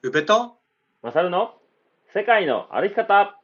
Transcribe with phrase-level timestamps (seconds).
[0.00, 0.58] 宇部と？
[1.02, 1.54] マサルの？
[2.14, 3.36] 世界の歩き方。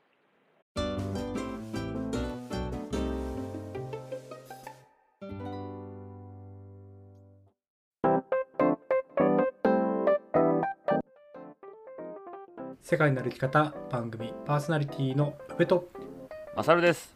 [12.81, 15.89] 世界の歩き方番組パーソナリティの宇部と。
[16.55, 17.13] マサルです。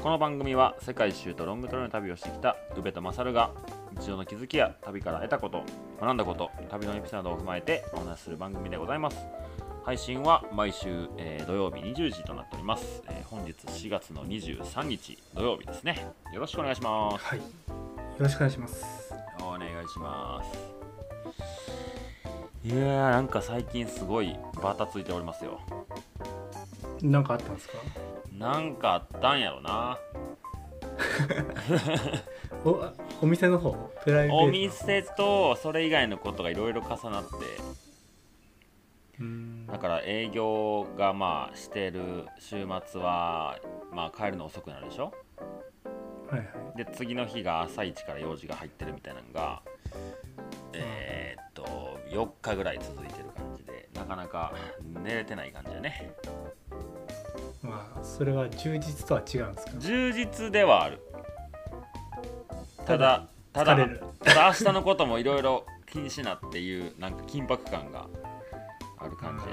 [0.00, 3.50] この番組は世界一周とロングトレの旅をしてきた宇部とマサルが
[3.96, 5.62] 日常の気づきや旅から得たこと
[6.00, 9.16] 学んだこと旅のエピソードを踏まえてお話しする番組でございます。
[9.84, 16.06] 配信は毎週、えー土曜日20時となっております、えー本日4月の23日土曜日ですね。
[16.34, 17.24] よろしくお願いします。
[17.24, 17.38] はい。
[17.38, 17.44] よ
[18.18, 18.84] ろしくお願いします。
[19.40, 20.50] お願いします。
[22.64, 25.60] いやーなんか最近すごいバタついておりますよ。
[27.02, 27.74] 何かあったんですか？
[28.36, 29.98] なんかあったんやろな。
[32.64, 33.72] おあお店の方？
[34.04, 37.28] プライベートお店とそれ以外のことがいろいろ重なって。
[39.66, 43.58] だから営業がまあしてる週末は
[43.92, 45.12] まあ帰るの遅くなるでしょ？
[46.30, 46.76] はいはい。
[46.76, 49.62] で次の日が朝一から用事が入ってるみたいなのが
[50.72, 51.64] えーっと
[52.12, 54.54] 4日ぐらい続いてる感じでなかなか
[55.02, 56.12] 寝れてない感じでね。
[57.60, 59.72] まあそれは充実とは違うんですか？
[59.78, 61.00] 充実ではある
[62.88, 63.76] ただただ
[64.24, 68.06] ただ明日のこともいろいろ気にしなっていうなんか緊迫感が
[68.98, 69.44] ある感じ。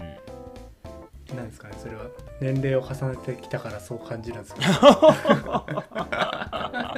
[0.00, 0.08] うん。
[0.08, 1.36] うん。
[1.36, 2.02] なんですかねそれは。
[2.40, 4.60] 年齢を重ねてきたからそう感じるんですか？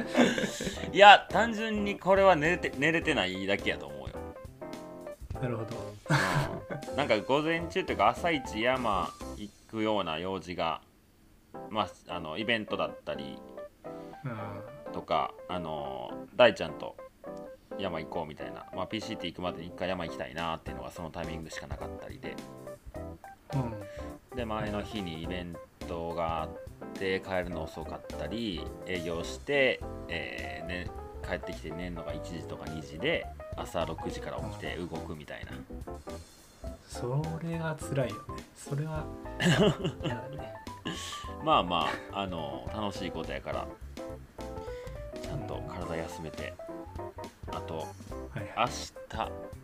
[0.91, 4.15] いや単純にこれは寝れて寝れてないだけやと思うよ、
[5.41, 5.69] なるほど。
[6.89, 6.97] うん。
[6.97, 10.81] なんか午前中というか朝一山行くような用事が
[11.69, 13.37] まああのイベントだったり
[15.09, 16.95] かあの大ちゃんと
[17.79, 22.35] 山行こうみたいな、まあ、PCT 行くまでに一回山行きたいなっていうのがそのタイミングしかなかったりで。
[23.49, 23.73] ーうん
[24.35, 25.55] で前の日にイベン
[25.87, 26.49] トがあっ
[26.93, 30.87] て帰るの遅かったり営業して、えーね、
[31.27, 33.25] 帰ってきて寝るのが1時とか2時で
[33.57, 35.51] 朝6時から起きて動くみたいな。
[36.87, 38.21] それが辛いよね。
[38.55, 39.03] それは
[40.05, 40.53] 嫌だね。
[41.43, 43.67] まあまああの楽しいことやから
[46.09, 46.53] 休めて。
[47.47, 47.87] はあと
[48.35, 48.53] いはい。
[48.57, 48.93] 明日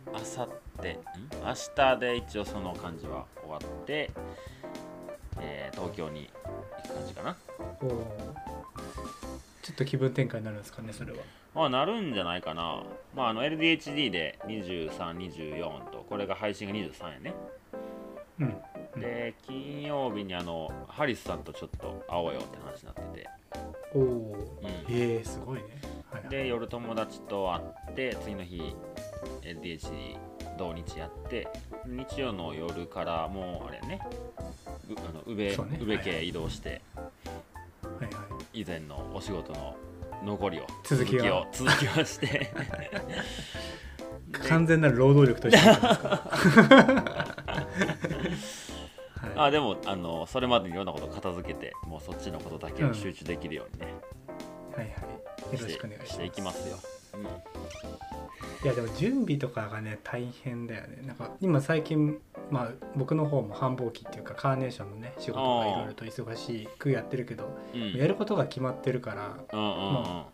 [0.06, 0.48] 明後
[0.82, 0.98] 日ん？
[1.44, 4.10] 明日で一応その感じは終わって、
[5.40, 6.30] えー東京に
[6.82, 7.36] 行く感じかな。
[7.82, 7.90] おー。
[9.62, 11.18] ちょっと気分転換になるんですかねそれは。
[11.54, 12.82] まあなるんじゃないかな。
[13.14, 17.34] まああの LDHD で2324とこれが配信が23やね。
[18.40, 18.46] うん。
[18.46, 23.28] うんで金曜日にあのハリスさんとちょっと会おうよって話になってて。
[23.94, 24.68] おおうん。
[24.88, 25.62] ええすごいね
[26.28, 27.60] で夜友達と会
[27.92, 28.74] って次の日
[29.42, 30.16] LDHD
[30.58, 31.48] 同日やって
[31.86, 34.00] 日曜の夜からもうあれね。
[34.88, 35.56] うあの宇部ね。
[35.80, 37.02] 宇部家移動しては
[38.02, 38.10] いは
[38.54, 38.60] い。
[38.60, 39.76] 以前のお仕事の
[40.24, 41.38] 残りを続きを。
[41.38, 42.26] を続きをして。
[42.26, 42.50] で
[44.48, 45.86] 完全なる労働力としてですか？
[49.16, 49.32] はい。
[49.36, 53.94] あでもあのそれまでにいろんなこと片付けてもうそっちのことだけを集中できるようにね、
[54.76, 55.54] はいはい。
[55.54, 56.12] よろしくお願いします。
[56.12, 56.76] していきますよ、
[58.64, 61.02] いやでも準備とかがね大変だよね。
[61.06, 62.18] なんか今最近
[62.50, 67.82] まあ僕の方も繁忙期っていうかカーネーションのね仕事がいろいろと忙しくやってるけどうん。
[67.82, 70.02] うんやることが決まってるからうんうんうん。
[70.02, 70.26] ま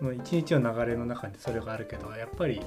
[0.00, 2.60] もう一日の流れの中にそれがあるけどやっぱり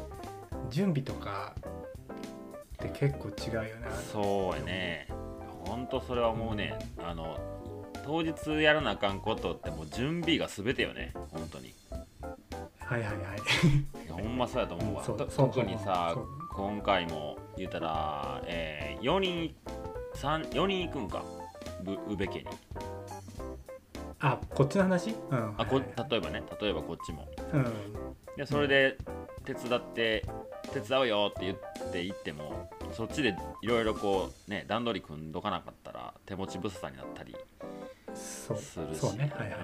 [0.69, 3.87] 準備とかって結構違うよね。
[4.11, 5.07] そうやね。
[5.65, 7.37] ほんとそれはもうねあの
[8.07, 11.11] 当日やらなあかんことってもう準備が全てよね。
[11.29, 11.67] 本当に。
[11.67, 11.73] い
[12.79, 14.07] はいはいはい。
[14.07, 15.01] やほんまそうやと思うわ。
[15.01, 16.15] うそう特にさ
[16.53, 19.53] 今回も言うたら、え4人
[20.15, 21.21] 三4人行くんか。
[21.83, 22.45] ぶ宇部家に。
[24.19, 25.09] あこっちの話？
[25.29, 25.79] うんあこ
[26.09, 27.27] 例えばね例えばこっちも。
[27.53, 27.65] うん。
[28.37, 28.97] でそれで
[29.43, 30.25] 手伝って
[30.71, 37.35] 手伝うよって言って行ってもそっちでいろいろこうね段取り組んどかなかったら手持ち無沙汰になったり
[38.17, 38.99] するし。
[38.99, 39.31] そうね。
[39.35, 39.59] はいはい。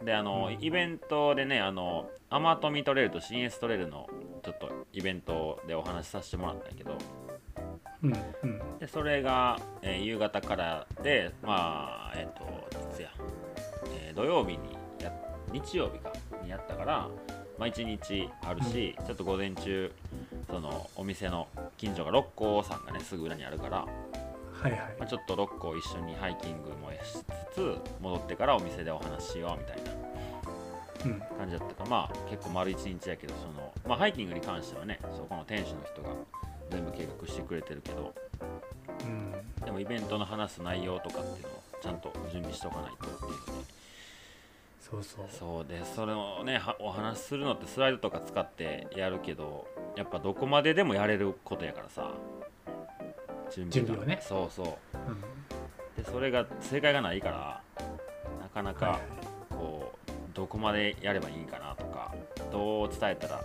[0.00, 0.64] うん、であの、うん。
[0.64, 4.08] イベントでねあのアマトミトレールと新エストレールの
[4.42, 6.98] ちょっとイベントでお話しさせてもらったんやけど。
[8.02, 8.12] うん
[8.42, 8.78] うん。
[8.78, 12.44] でそれが、えー夕方からでまあえっ、と
[12.92, 13.10] いつや、
[14.00, 15.12] えー土曜日にや
[15.52, 16.12] 日曜日か
[16.42, 17.08] にやったから
[17.58, 19.90] まあ一日あるし、ちょっと午前中
[20.50, 21.48] そのお店の
[21.78, 23.86] 近所が六甲山がねすぐ裏にあるから、
[24.62, 24.80] はいはい。
[24.98, 29.92] まあ、ちょっと六甲一緒にハイキングもしつつ戻ってからお店でお話ししようみたいな
[31.04, 31.20] うん。
[31.38, 31.84] 感じだったか。
[31.84, 36.08] らまあ結構丸一日やけどその、まあ、ハイキングに関してはねそこの店主の人が
[36.70, 38.14] 全部計画してくれてるけど
[39.02, 39.32] うん。
[39.64, 43.76] でもイベントの話す内容とかっていうのをちゃんと準備しておかないとっていうので
[44.80, 45.26] そうそう。
[45.30, 49.66] そうでそれをねはお話しするのってスライドとか使ってやるけど
[49.96, 52.12] やっぱどこまででもやれることやからさ
[53.54, 54.20] 準準備をね。
[54.22, 54.66] そうそう。
[54.66, 54.70] う
[56.00, 56.02] ん。
[56.02, 57.62] でそれが正解がないから
[58.40, 59.00] なかなはいか
[59.50, 62.14] こうどこまでやればいいんかなとか
[62.52, 63.44] どう伝えたら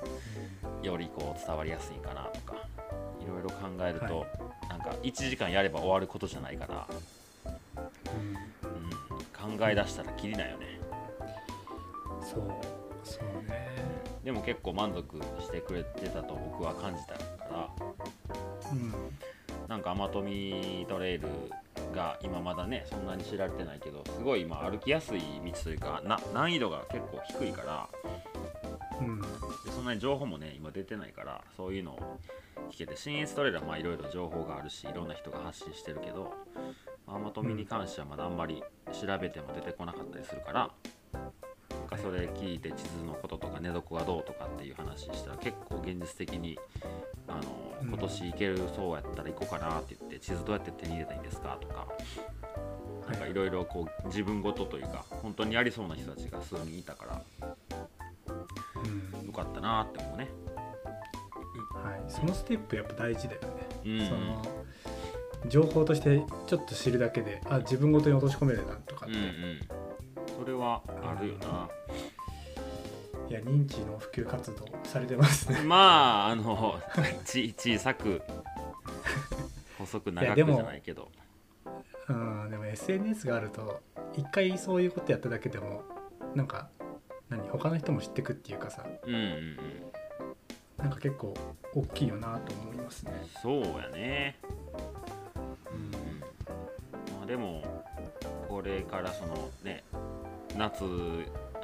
[0.84, 2.56] よりこう伝わりやすいんかなとか
[3.22, 4.26] いろいろ考えると、は
[4.70, 6.88] なんか1時間やれば終わることじゃないから、
[7.46, 9.50] うん。
[9.50, 10.80] うん、考え出したらきりないよね。
[12.22, 12.42] そう
[13.04, 13.72] そうね。
[14.24, 17.70] でも結構満足してくれてたと僕は感じたから
[18.72, 18.94] うん
[19.72, 21.30] なんかアマトミトレイル
[21.96, 27.90] が今まだねそんなに知られてないけどすごい今歩きやすい道というかな難易度が結構低いから
[29.00, 29.22] うん。
[29.22, 29.28] で
[29.74, 32.20] そんなに情報もね今出てないからそういうのを
[32.70, 36.34] 聞けて新越トレーラーまあいろいろ情報があるしいろんな人が発信してるけど
[37.08, 40.70] アマトミに関してはまだあんまり調べても出てこなかったりするから
[41.70, 46.60] なんかそれ聞いて地図のこととか寝床がどうとかっていう話したら結構現実的に
[47.30, 51.88] あのうん今年行けるそうやったら行こうかなって言って地図どうやって手に入れたらいいんですかとか
[53.10, 57.56] なんかいろいろこう自分ごとというか本当にやりそうな人たちが数人いたから
[58.84, 59.28] うん。
[59.28, 60.30] よかったなって思うね。
[61.74, 62.04] はい。
[62.08, 63.48] そのステップやっぱ大事だよね。
[63.86, 64.08] うん。
[64.08, 64.46] その
[65.48, 69.60] 情報としてちょっと知るだけであ自分ごとに落とし込めるなとかって、うんうん。
[70.40, 71.70] それはあるよな、
[73.32, 75.62] いや認知の普及活動されてますね。
[75.64, 76.82] まああの
[77.24, 78.22] ち小さく
[79.78, 81.10] 細く長くじゃないけど。
[82.10, 83.80] うんでも SNS があると
[84.18, 85.82] 一回そういうことやっただけでも
[86.36, 86.68] なんか
[87.30, 88.86] 何他の人も知ってくっていうかさ。
[89.06, 89.58] うんうんうん。
[90.78, 91.34] なんか結構
[91.74, 93.14] 大きいよなと思いますね。
[93.42, 94.40] そうやね。
[94.44, 95.76] うん。
[95.76, 96.20] うん。
[96.20, 97.64] まあでも
[98.50, 99.86] これからそのね
[100.58, 100.84] 夏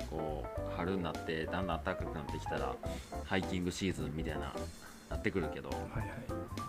[0.10, 2.76] こう春になってだんだん暖かくなってきたら
[3.26, 4.54] ハイキングシーズンみたいな
[5.10, 6.10] なってくるけど、はいはい。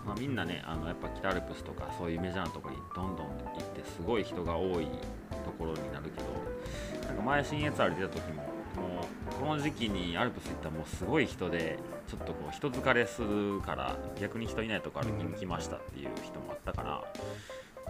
[0.06, 4.86] まあ、みんなねあのやっぱ北アルプスとかそういうメジャーなところにどんどん行ってすごい人が多い
[5.44, 8.42] ところになるけどなんか前新越歩いてた時も
[8.78, 9.00] も
[9.32, 17.04] うこの時期にアルプス行ったらもうすごい人でちょっとこう人疲れするから逆に人いないとこ歩きに来ましたっていう人もあったから、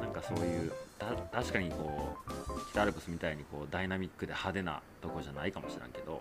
[0.00, 1.06] なんかそういうた
[1.40, 6.20] 確かにこう北アルプスみたいにこうダイナミックで派手なとこじゃないかもしれんけど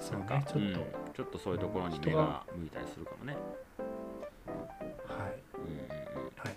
[0.00, 3.36] そうなんかねちょっと、うんちょっとそういうところに目人がが向いたりするかもね。
[5.06, 5.42] はい。
[5.54, 6.32] うんうんうん。
[6.36, 6.48] は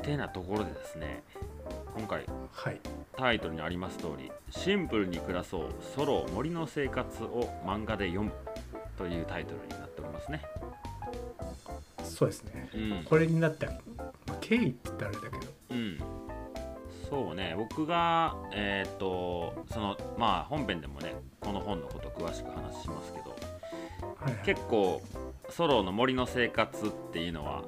[0.00, 0.02] い。
[0.02, 1.22] てなところでですね
[1.94, 2.80] 今回はい。
[3.16, 8.32] タイトルにあります通りシンプルに暮らそうソロ森の生活を漫画で読む
[8.96, 10.40] というタイトルになっておりますね
[12.18, 12.68] そうですね。
[12.74, 13.04] うん。
[13.04, 13.72] これになってま
[14.28, 15.52] あ経緯って言ったらあれだけど。
[15.70, 15.98] うん。
[17.08, 17.54] そうね。
[17.56, 23.30] 僕がえーっとそのまあ本編でもねこの本のこと詳しく話しますけど
[24.20, 24.44] はいはい。
[24.44, 25.00] 結構
[25.48, 27.62] ソロの森の生活っていうのは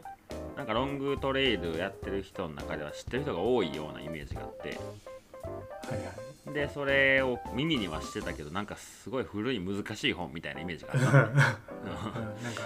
[0.56, 4.68] なんかロングトレイルやってる人の中では知ってる人が多いようなイメージがあって。
[4.70, 11.00] はいはいでそれを耳にはしてたけどなんかすごい古い難しい本みたいなイメージがうん。
[11.04, 12.62] あっなんか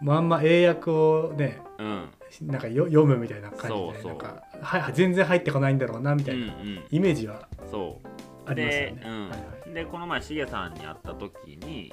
[0.00, 2.08] まんま英訳をねたうん。
[2.42, 4.12] なんかよ読むみたいな感じでそうそう。
[4.12, 6.84] なんかは全然入ってこないんだろうなみたうんういなん。
[6.90, 8.08] イメージはそう。
[8.50, 9.00] ありますよで,、ね。
[9.04, 9.38] はいはい。
[9.66, 11.92] うん、でこの前しげさんに会った時に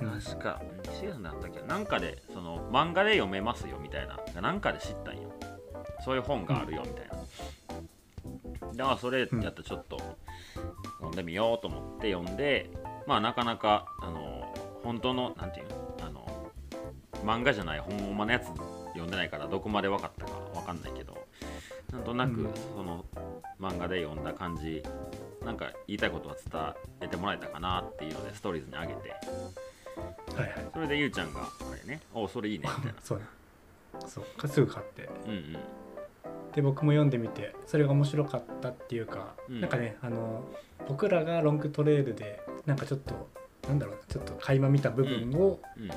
[0.00, 0.20] うん。
[0.20, 4.40] 確かしげさんだったっけなんかでその漫画で読めますよみたいな。
[4.40, 5.32] なんかで知ったんよ。
[6.04, 7.14] そういう本があるよみたいな、
[8.74, 9.98] でまあそれやったらちょっと
[10.98, 12.70] 読んでみようと思って読んで
[13.06, 16.52] まあなかなかあの本当のなんていうのあの
[17.24, 21.26] 漫画じゃない本物のやつ読んでないからどこまで分かったか分かんないけど
[21.92, 22.54] なんとなくうん。
[22.76, 23.04] その
[23.60, 24.82] 漫画で読んだ感じ
[25.44, 26.36] なんか言いたいことは
[26.98, 29.10] 伝えてもらえたかなっていうのでストーリーズに上げて
[30.36, 30.66] はいはい。
[30.72, 31.46] それでゆうちゃんがあ
[31.86, 32.98] れねおそれいいねみたいな。
[33.02, 33.20] そう
[34.06, 34.24] そう。
[34.36, 35.08] かすぐ買って。
[35.26, 35.56] うんうん
[36.54, 39.60] で僕も読んでみてそれが面白かったっていうか、うん。
[39.60, 40.44] なんかねあの
[40.88, 43.28] 僕らがロングトレイルでなんかちょっと
[43.68, 45.90] なんだろうちょっと垣間見た部分をうん。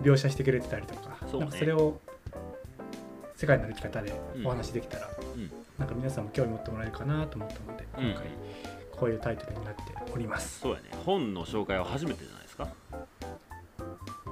[0.00, 1.40] 描写してくれてたりとか、そうね。
[1.40, 2.00] なんかそれを
[3.36, 4.46] 世界の歩き方でうん。
[4.46, 5.50] お話できたら、うん。
[5.78, 8.04] なんか皆さんも興味持ってもらえるかなと思ったのでうん。
[8.10, 8.26] 今回
[8.90, 10.84] こういうタイトルになっております、そうやね。
[11.04, 12.68] 本の紹介は初めてじゃないですか？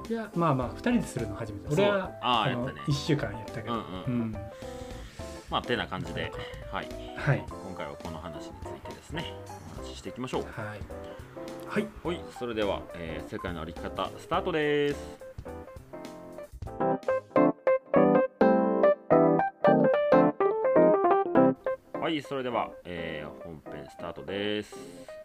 [0.09, 1.65] いやまあまあ2人でするの初めて。
[1.73, 2.81] 俺はあーのやったね。
[2.87, 3.81] 1週間やったけど、うん。
[3.81, 4.35] うん
[5.51, 6.31] まあてな感じで、
[6.71, 9.33] はい、はい、今回はこの話についてですね。
[9.77, 10.43] お話ししていきましょう。
[10.43, 10.79] はい、
[11.67, 15.19] はい、はい、それでは、えー、世界の歩き方」スタートです。
[21.99, 22.21] はい。
[22.21, 25.20] それでは、えー、本編スタートです。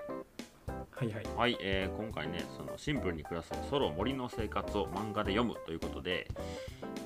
[0.97, 1.25] はいはい。
[1.37, 6.27] はい、えー今回ねそのシンプルに暮らすソロ森の生活を漫画で読むということで、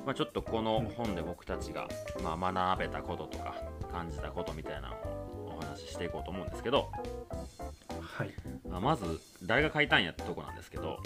[0.06, 1.88] まあ、ちょっとこの本で僕たちが、
[2.22, 3.56] まあ、学べたこととか
[3.90, 6.88] 感じたことみたいなのをお話ししていこうと思うんですけど、
[8.00, 8.30] はい。
[8.68, 11.00] まあまず誰が書いたんやってとこなんですけど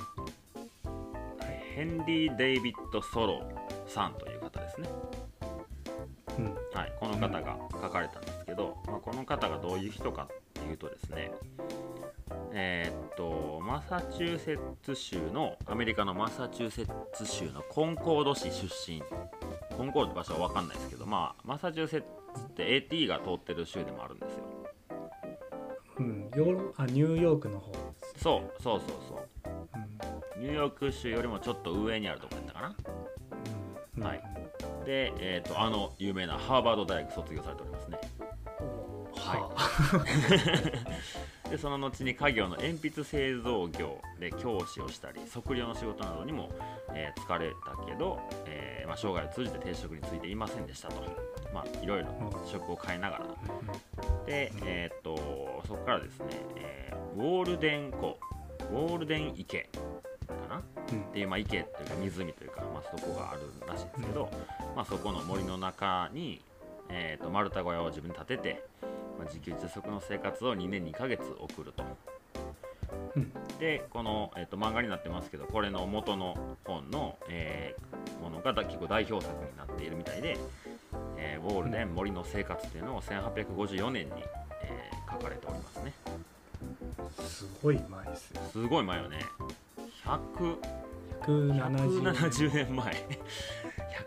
[1.74, 3.42] ヘンリー・デイビッド・ソロ
[3.86, 4.88] さんという方ですね。
[6.38, 6.54] うん。
[6.74, 11.32] はい、この方が書かれたんですけど、まあ、この方がどういう人かっていうとですね
[12.52, 19.02] えーっとマサチューセッツ州のアメリカのマサチューセッツ州のコンコード市出身。
[19.76, 22.00] コンコードって場所は分かんないですけどまあマサチューセッ
[22.34, 24.44] ツって AT が通ってる州でもあるんですよ。
[25.98, 27.78] うんヨーロあニューヨークの方で
[28.16, 29.18] すそうそうそうそう。
[30.36, 30.42] うん。
[30.42, 32.76] ニューヨーク州よりもちょっと上にあるところやったかな。
[33.96, 34.02] うん。
[34.04, 34.22] はい。
[34.84, 37.96] で、えーっとあの有名なハーバード大学卒業されておりますね。
[37.96, 38.08] はい
[41.50, 46.50] でその後に家業の鉛筆製造業で教師をしたり測量の仕事などにも、
[46.94, 51.02] えー疲れたけど、えーまあ、生涯を通じて定職についていませんでしたと、
[51.52, 52.08] まあ、いろいろ
[52.44, 53.24] 職を変えながら
[54.26, 56.26] で、えーっとそこからですね、
[56.56, 58.18] えーウォールデン湖
[58.72, 59.68] ウォールデン池
[60.26, 60.62] かな？
[60.92, 61.02] うん。
[61.02, 64.28] っていう、まあ、池というか湖というか、まあ、そこがあるらしいんですけど、
[64.74, 66.40] まあ、そこの森の中に、
[66.88, 68.64] えー、と丸太小屋を自分で建てて、
[69.18, 71.84] まあ、自給自足の生活を2年2ヶ月送ると。
[73.16, 73.32] うん。
[73.58, 80.38] でこの、えー、と漫画になってますけどこれの元の本の、えーものがだ結構代表作になっているみたいで
[81.18, 84.12] 「えーウォールデン森の生活」っていうのを1854年に、
[84.62, 85.92] えー書かれておりますね。
[87.20, 88.42] すごい前ですよ。
[88.50, 89.18] すごい前よね。
[90.04, 90.56] 100
[91.22, 92.94] 170 170年前。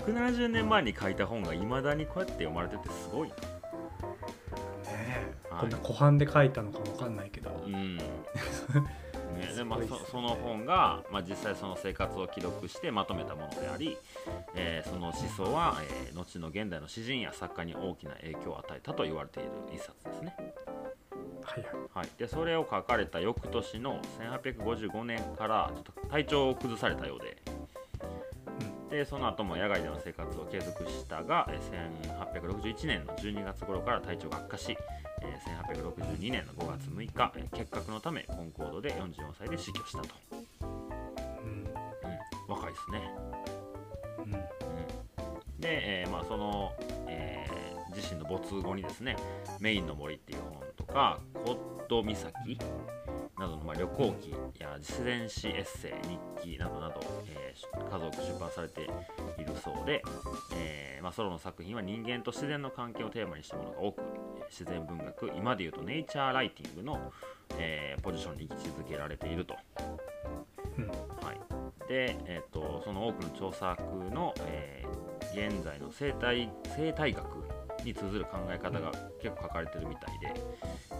[0.05, 3.29] 170年前に書いた本がいまだにこうやって読まれててすごい。
[3.29, 3.35] な
[5.49, 5.61] はい。
[5.61, 7.49] こんな湖畔で書いたのかわかんないけど。
[7.65, 7.97] うん。
[9.37, 13.97] ね、でまあ、そその本が、まあ、実際その生活を記録してまとめたものであり、
[14.55, 20.35] えーその思想は、えー後の現代の詩人や作家に大きな影響を与えたと言われている一冊ですね、
[21.43, 21.73] はいはい。
[21.93, 27.37] はい、でそれを書かれた翌年の1855年からちょっと体調を崩されたようで。
[28.89, 34.77] でその後も野外での生活を継続したがえー1861年の12月頃から体調が悪化し
[35.27, 35.47] えー
[36.17, 40.07] 1862年の5月6日えー結核のためコンコードで44歳で死去したと、
[40.61, 41.49] うん。
[41.49, 41.67] うん、
[42.47, 43.01] 若いですね、
[44.19, 44.31] うん。
[44.31, 46.71] で、えーまあ、その、
[47.07, 47.57] えー
[47.95, 49.15] 自身の没後にですね
[49.59, 52.31] 「メインの森」っていう本とか「コッド岬」
[53.39, 56.19] などのまあ旅行記や自然史エッセイ日
[56.53, 60.03] 記などなど、えー数多く出版されているそうで、
[60.55, 64.16] えーまあ、ソロの作品は人間と自然の関係をテーマにしたものが多くえー
[64.49, 67.11] 自然文学今でいうとネイチャーライティングの、
[67.57, 69.55] えーポジションに位置づけられていると。
[70.77, 70.87] うん。
[70.87, 73.81] はい、で、えー、とその多くの調査学
[74.13, 77.23] の、えー現在の生態生態学
[77.83, 80.33] に通ずる考え方が結構書かれてるみたいで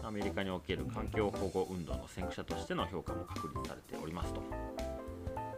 [0.04, 4.42] アメリカにおける環境保護運動の先駆者としての評価も確立されておりますと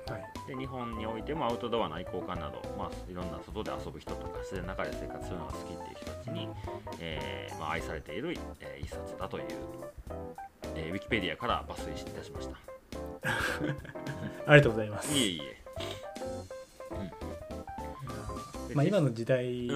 [0.10, 0.24] はい。
[0.48, 6.50] で日本においてもアウトドアの愛好家など、まあ、いろんな外で遊ぶ人とか自然の中で生活するのが好きっていう人たちに、
[7.00, 9.44] えーまあ、愛されている、えー一冊だという、
[10.76, 12.58] えーウィキペディアから抜粋いたしました。
[14.48, 15.14] ありがとうございます。
[15.14, 15.60] いえいえ。
[18.70, 19.70] でまあ、今の時代ん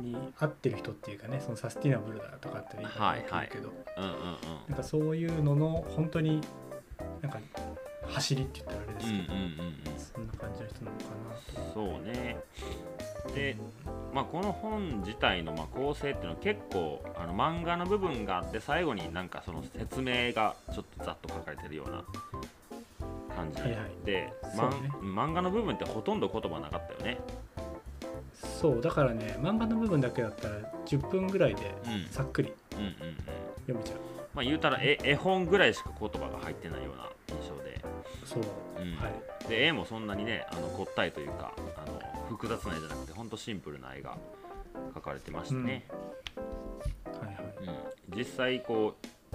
[0.00, 4.18] に合ってる人っていうかねそのサスティナブルだとかって言い方はいがけど、うんうんうん。
[4.68, 6.42] なんかそういうのの本当に
[7.22, 7.38] なんか
[8.14, 9.74] 走りって言ったらあれですけど、うんうんうんうん。
[9.98, 11.04] そんな感じの人なのか
[11.56, 11.74] なと。
[11.74, 12.36] そうね。
[13.34, 13.56] で、
[14.12, 22.04] まあ、この本自体のまあ構成っていうのは結構あの漫画の部分があって最後になんかその説明がちょっとざっと書かれてるような
[23.34, 23.80] 感じはいはい。
[25.04, 27.18] まん漫画の部分ってほとんど言葉なかったよね。
[28.60, 30.56] そうだからね漫画の部分だけだったら
[30.86, 32.06] 10分ぐらいでうん。
[32.10, 32.94] さっくりうんうんうん。
[33.66, 33.98] 読めちゃう。
[34.34, 37.53] まあ言うたら絵絵本ぐらいしか言葉が入ってないような印象で
[38.24, 38.42] そう、
[38.78, 38.96] うん。
[38.96, 39.48] はい。
[39.48, 44.16] で絵もそんなにねあのこったいというかあの複雑な絵じゃなくてほんとシンプルな絵が
[44.94, 45.84] 描かれてましたね、
[47.06, 47.34] はいはい。
[48.10, 48.18] うん。
[48.18, 49.34] 実際こう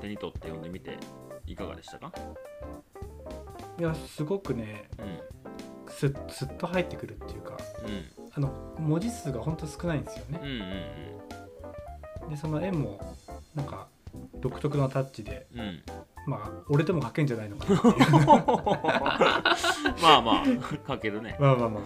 [0.00, 0.96] 手に取って読んでみて
[1.46, 2.12] いかがでしたか、
[3.78, 5.20] いやすごくねうん。
[5.88, 8.48] すすっと入ってくるっていうかうん、あの
[8.78, 10.40] 文字数が本当少ないんですよね。
[10.42, 13.16] うんうんでその絵も
[13.54, 13.88] なんか
[14.40, 15.82] 独特のタッチでうんうん
[16.26, 17.82] まあ俺でも描けんじゃないのかな。
[20.02, 20.44] まあまあ
[20.88, 21.82] 書けるね、まあまあまあ。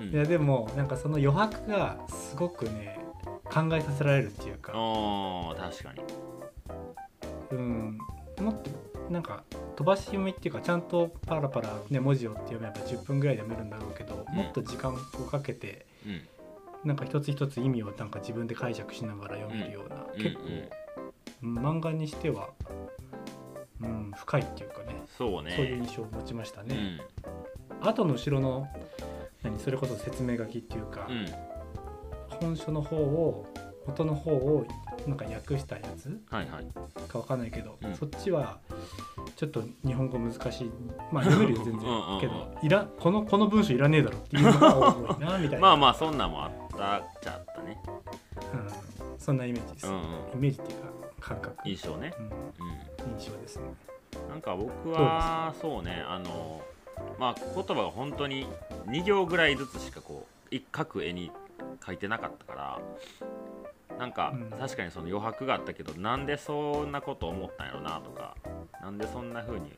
[0.00, 0.12] うん。
[0.12, 2.98] いやでもなんかその余白がすごくね
[3.44, 6.02] 考えさせられるっていうか、確かに。
[7.52, 7.98] うん、
[8.40, 8.70] もっと
[9.10, 9.44] なんか
[9.76, 14.34] 飛ばし読みっていうかちゃんとパラパラ、ね、文字をって読めば10分ぐらいで読めるんだろうけど、うん。
[14.34, 14.96] もっと時間を
[15.30, 16.20] かけてうん。
[16.84, 20.42] なんか一つ一つ意味をなんか自分で解釈しながら読めるような、うん結構、
[21.42, 22.50] 漫画にしては、
[23.82, 25.02] うん、深いっていうかね。
[25.18, 25.52] そうね。
[25.56, 26.74] そういう印象を持ちましたうね。
[26.74, 27.00] ん。
[27.80, 28.68] 後の後ろの
[29.42, 31.26] 何それこそ説明書きっていうか、うん。
[32.40, 33.46] 本書の方を
[33.86, 34.66] 元の方を
[35.06, 36.66] なんか訳したやつはいはい。
[37.08, 37.94] かわかんないけど、うん。
[37.94, 38.58] そっちは
[39.36, 40.70] ちょっと日本語難しい。
[41.12, 41.88] まあ読めるよ全然。
[41.88, 42.20] うんうんうん。
[42.20, 45.60] けどいらこのこの文章いらねえだろっていうのが多いなみたいな。
[45.68, 47.80] まあまあそんなんもあったっちゃあったね。
[48.52, 50.00] うん、そんなイメージです、うんうん。
[50.00, 50.02] イ
[50.36, 50.86] メージっていうか
[51.20, 52.12] 感覚、印象ね。
[52.18, 52.28] うん、う
[53.18, 53.64] 印象ですね。
[54.26, 56.62] んなんか僕はそうねあの
[57.18, 58.46] まあ言葉が本当に
[58.86, 61.30] 2行ぐらいずつしかこう一各絵に
[61.84, 62.80] 書いてなかったか
[63.90, 64.50] らなんかうん。
[64.58, 68.36] 確かにその余白があったけどなんでそんなこと思ったんやろなとか
[68.80, 69.72] なんでそんな風に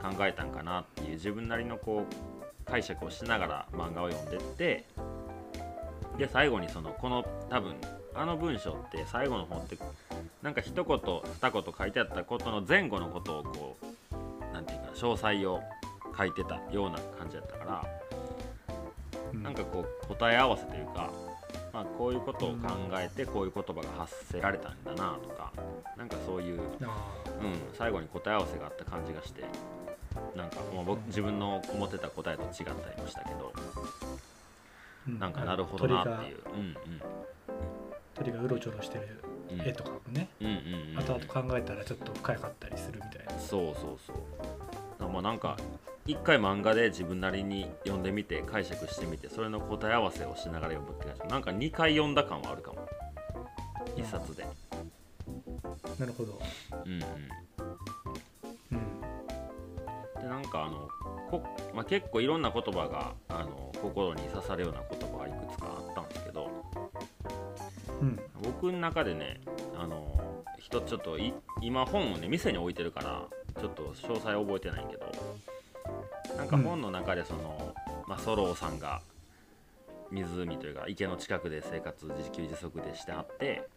[0.00, 4.84] 考えたんかなっていう自分なりのこう解釈をしながら漫画を読んでって
[6.18, 7.74] で最後にそのこの多分
[8.14, 9.76] あの文章って最後の方って
[10.42, 15.60] なんか一言二言書いてあったことの前後のことをこうなんていうかな詳細を
[16.16, 17.86] 書いてたような感じだったから
[19.32, 19.42] うん。
[19.42, 21.10] なんかこう答え合わせというか、
[21.72, 22.56] まあ、こういうことを考
[22.94, 25.52] えてこういう言葉が発せられたんだなとか
[25.96, 26.90] なんかそういう、うん、あ
[27.74, 29.44] 最後に答え合わせがあった感じがして
[30.36, 36.38] なんかもう僕自分の思ってた答えと違ったりもしたけどーなんかなるほどなっていう。
[36.54, 36.76] うん
[38.14, 39.20] 鳥が鳥がうろちょろしてる。
[39.22, 39.31] うんうん
[39.64, 40.46] 絵とかもね、うん。
[40.46, 43.40] うん後々考えたらちょっと深かったりするみたいな。
[43.40, 45.08] そうそうそう。
[45.08, 45.56] まあなんか
[46.06, 51.32] 一回漫画で自分なりに読んでみて解釈してみてそれの答え合わせをしながら読むって感じ。
[51.32, 52.88] なんか2回読んだ感はあるかも。
[53.96, 54.44] 一冊で。
[55.98, 56.40] なるほど、
[56.84, 56.98] うんうん。
[57.00, 57.06] で
[60.22, 60.88] うん、なんかあの
[61.30, 61.42] こ、
[61.74, 65.81] まあ、結構いろんな言葉があの心に刺さるような言葉がいくつか
[68.02, 68.20] うん。
[68.42, 69.40] 僕の中でね
[69.78, 73.26] あの一つちょっとい今本をね店に置いてるから
[73.60, 77.74] ちょっと詳細覚えてないけどなんか本の中でその、
[78.06, 79.02] まあ、ソローさんが
[80.10, 83.68] 湖というか池の近くで生活自給自足でしてあって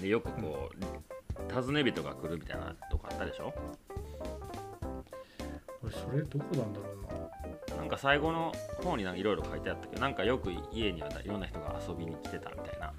[0.00, 3.52] でよくこう尋ね人が来るみたいなとこあったでしょ？
[5.82, 7.01] 俺それどこなんだろう
[7.82, 12.92] ななんか最後の方になんかいろいろ書いてあったけどなんかよく家にはいろんな人が遊びに来てたみたいな。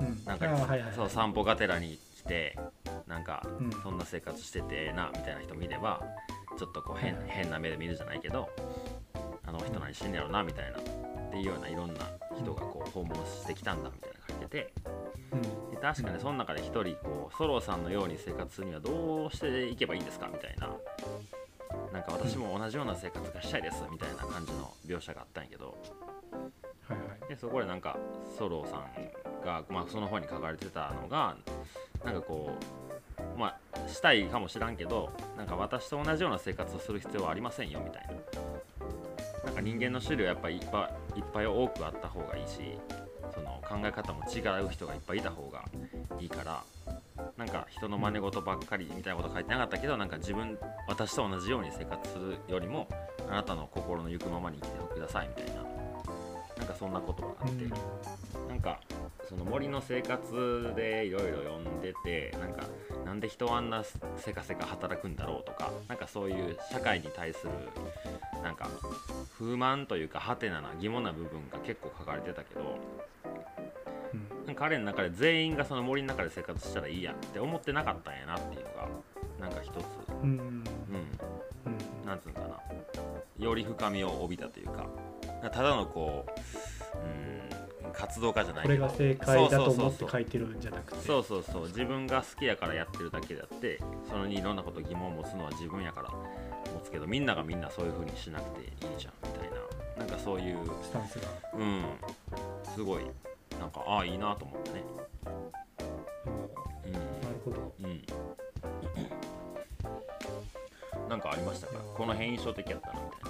[0.00, 0.24] うん。
[0.24, 0.92] なんか、はいはいはい。
[0.94, 2.58] そう散歩がてらに来て
[3.06, 3.70] なんかうん。
[3.82, 6.02] そんな生活しててええなみたいな人見れば
[6.58, 8.50] ちょっとこう変,、変な目で見るじゃないけど
[9.46, 10.78] あの人何してんねやろなみたいな。
[10.78, 12.00] っていうようないろんな
[12.36, 14.72] 人がこう訪問してきたんだみたいな書いてて。
[15.32, 15.70] うん。
[15.70, 20.70] で確かにその中で一人こうソロさんのように生活するにはどうしていけばいいんですかみたいな
[21.92, 25.76] なんか私も同じような生活がしたいですみたいな感じの描写があったんやけど。
[26.88, 27.28] はいはい。
[27.28, 27.98] でそこでなんか
[28.38, 31.36] ソロさんが、まあ、その本に書かれてたのが
[32.04, 32.52] なんかこ
[33.36, 38.46] うまあしたいかもしらんけどなんか私と同じような生活をする必要はありませんよみたいな。
[39.46, 42.76] なんか人間の種類はやっぱりいっぱいいっぱい多くあった方がいいし
[43.32, 45.64] その考え方も違う人がいっぱいいた方が
[46.18, 46.64] いいから
[47.36, 52.88] なんか人の真似事ばっかりみたいなこと書いてなかったけどなんか自分私と同じように生活するよりも
[53.28, 55.66] あなたの心の行くままに生きてくださいみたいな。
[56.56, 57.64] なんかそんなことがあって、
[58.48, 58.80] なんか
[59.28, 62.62] その森の生活でいろいろ読んでてなんか
[63.04, 63.84] なんで人はあんな
[64.16, 67.52] せかせか働くんだろうとかなんかそういう社会に対する
[68.42, 68.68] なんか
[69.36, 72.64] 不満というかハテナな疑問な部分が結構書かれてたけどう
[73.82, 73.85] ん
[74.46, 74.54] なん。
[74.54, 78.88] か彼の中で全員がその森の中で生活したらいいやって思ってなかったんやなっていうのが
[79.40, 79.74] なんか一つ。
[80.22, 80.28] うん。
[80.28, 80.64] うん。
[82.06, 83.44] なんつうのかな。
[83.44, 84.86] より深みを帯びたというか。
[85.50, 91.06] ただのこううん活動家じゃないこれが正解だと思ってそうそうそうそう書いてるんじゃなくて。
[91.06, 99.56] そうそうそう自分が好きやからやってるだけであってそれにいろんなこと疑問を持つのは自分やから持つけどみんながみんなそういう風にしなくていいじゃんみたいな。
[99.98, 100.58] なんかそういう。
[100.82, 101.28] スタンスが。
[101.54, 101.84] うん。
[102.74, 103.04] すごい
[103.58, 104.80] なんかああいいなと思ってね。
[104.82, 105.06] も
[106.84, 106.90] う
[107.24, 107.72] なるほど。
[107.80, 107.86] うん。
[107.86, 107.88] う
[111.06, 111.74] んなんかありましたか？
[111.94, 113.28] この辺印象的やったなみたいな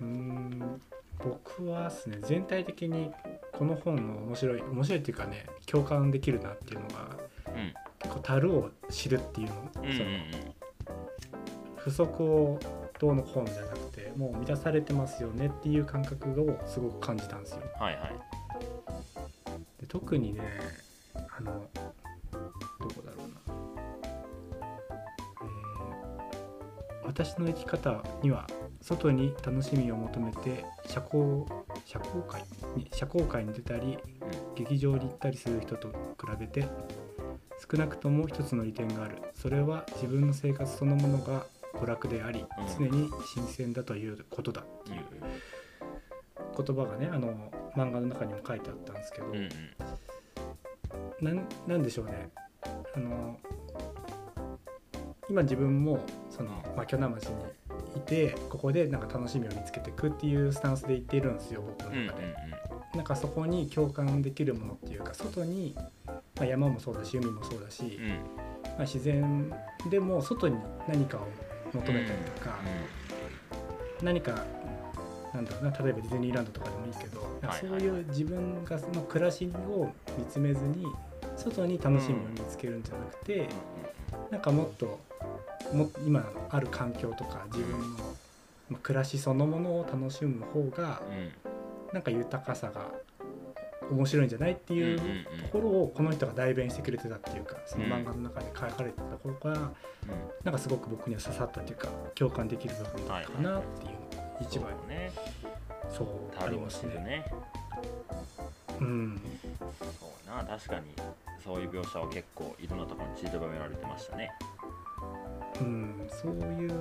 [0.00, 0.80] うーん。
[1.24, 3.12] 僕はですね全体的に
[3.52, 7.72] この本の面白い面白いっていうかね共感できるなっていうのがうん。
[8.00, 10.08] 結構樽を知るっていうの,、うんうんその
[11.76, 12.58] 不足を
[13.00, 17.62] どうの本じゃなくてもう満たされてますよねっていう感覚をすごく感じたんですよ。
[17.78, 18.14] はいはい
[19.92, 20.40] 特にね
[21.14, 21.68] あの
[22.80, 23.56] どこだろうな、
[25.42, 28.46] えー私の生き方には
[28.80, 31.44] 外に楽しみを求めて社交
[31.84, 32.42] 社交界
[32.74, 33.98] に社交界に出たり
[34.54, 35.94] 劇場に行ったりする人と比
[36.40, 36.66] べて
[37.70, 39.16] 少なくとも一つの利点がある。
[39.34, 42.46] それは自分の生活そのものが娯楽であり
[42.78, 42.88] うん。
[42.88, 44.62] 常に新鮮だということだ。
[44.62, 44.98] っていう。
[46.56, 47.34] 言葉がねあの
[47.76, 49.48] 漫画の中にも書いてあったんですけど、うんうん
[51.22, 52.30] なんなんでしょうね。
[52.94, 53.38] あの
[55.30, 57.34] 今自分もその、まあ、鋸南町に
[57.96, 62.34] いてここでなんか楽しみを見つけていくっていうスタンスで言っているんですよ僕のうんうん中で。
[62.94, 65.74] なんかそこに共感できるものっていうか外に、
[66.06, 68.04] まあ、山もそうだし海もそうだし、うん。
[68.04, 68.18] うんま
[68.78, 69.52] あ、自然
[69.88, 70.56] でも外に
[70.88, 71.20] 何かを
[71.72, 72.58] 求めたりとか、
[74.02, 74.44] 何か
[75.32, 77.82] なんだろうな例えばディズニーランドとかでもいいけど、はいはいはい。
[77.82, 80.86] いう自分がその暮らしを見つめずに
[81.42, 83.48] 外に楽しみを見つけるんじゃなくて、
[84.30, 85.00] なんかもっと
[85.72, 87.86] も今ある環境とか自分の、
[88.70, 91.00] まあ、暮らしそのものを楽しむ方が
[91.90, 92.90] うなんか豊かさが
[93.90, 95.04] 面白いんじゃないっていうと
[95.52, 99.70] ころをこの人が代弁してくれてたっていうかその漫画の中で書かれてたところから
[100.44, 105.12] なんかすごく僕には刺さったっていうか共感できる部分だったかなっていうのが一番ね。
[105.90, 106.06] そう
[106.42, 107.24] ありますね。
[108.80, 109.20] うん。
[109.60, 110.86] そうな確かに
[111.44, 114.30] そういう描写は結構いろんなところに散りばめられてましたね。
[115.60, 116.72] うん、そういう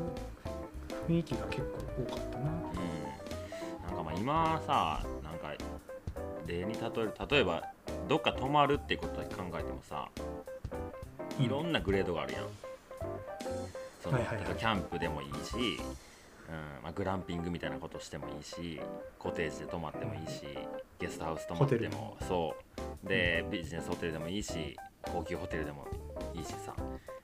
[1.07, 2.51] 雰囲気が結構多かったな。
[2.51, 2.57] うん。
[3.87, 5.53] なんかまあ今さなんか
[6.45, 7.63] 例に例える例えば
[8.07, 10.09] どっか泊まるってことで考えてもさ
[11.39, 12.43] いろんなグレードがあるやん、
[14.01, 15.79] そのはいはキャンプでもいいし、
[16.47, 16.83] うん。
[16.83, 18.79] まあ、グランピングみたいなことしてもいいし
[19.17, 20.45] コテージで泊まってもいいし
[20.99, 22.17] ゲストハウス泊まっても。
[22.27, 25.87] そうでビジネスホテルでもいいし高級ホテルでも
[26.33, 26.73] いいしさ。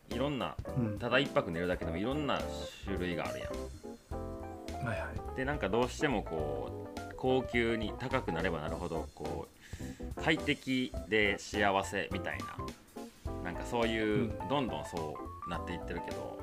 [0.10, 2.40] いろんなうん、ただ一泊寝るだけでもいろんな
[2.86, 4.86] 種類があるやん。
[4.86, 5.36] はいはい。
[5.36, 9.48] でなんかどうしてもこう高級に高くなればなるほどこ
[10.18, 14.50] う快適で幸せみたいななんかそういう、うん。
[14.50, 16.40] どんどんそうなっていってるけど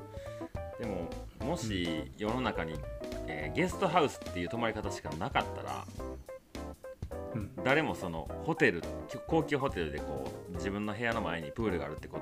[0.79, 1.09] でも
[1.45, 2.73] もし世の中に、
[3.27, 6.04] えーゲストハウスっていう泊まり方しかなかったらうん、
[7.65, 8.83] 誰もそのホテル
[9.25, 12.19] 高級ホテルでこう自分の部屋の前にプールがあるってこ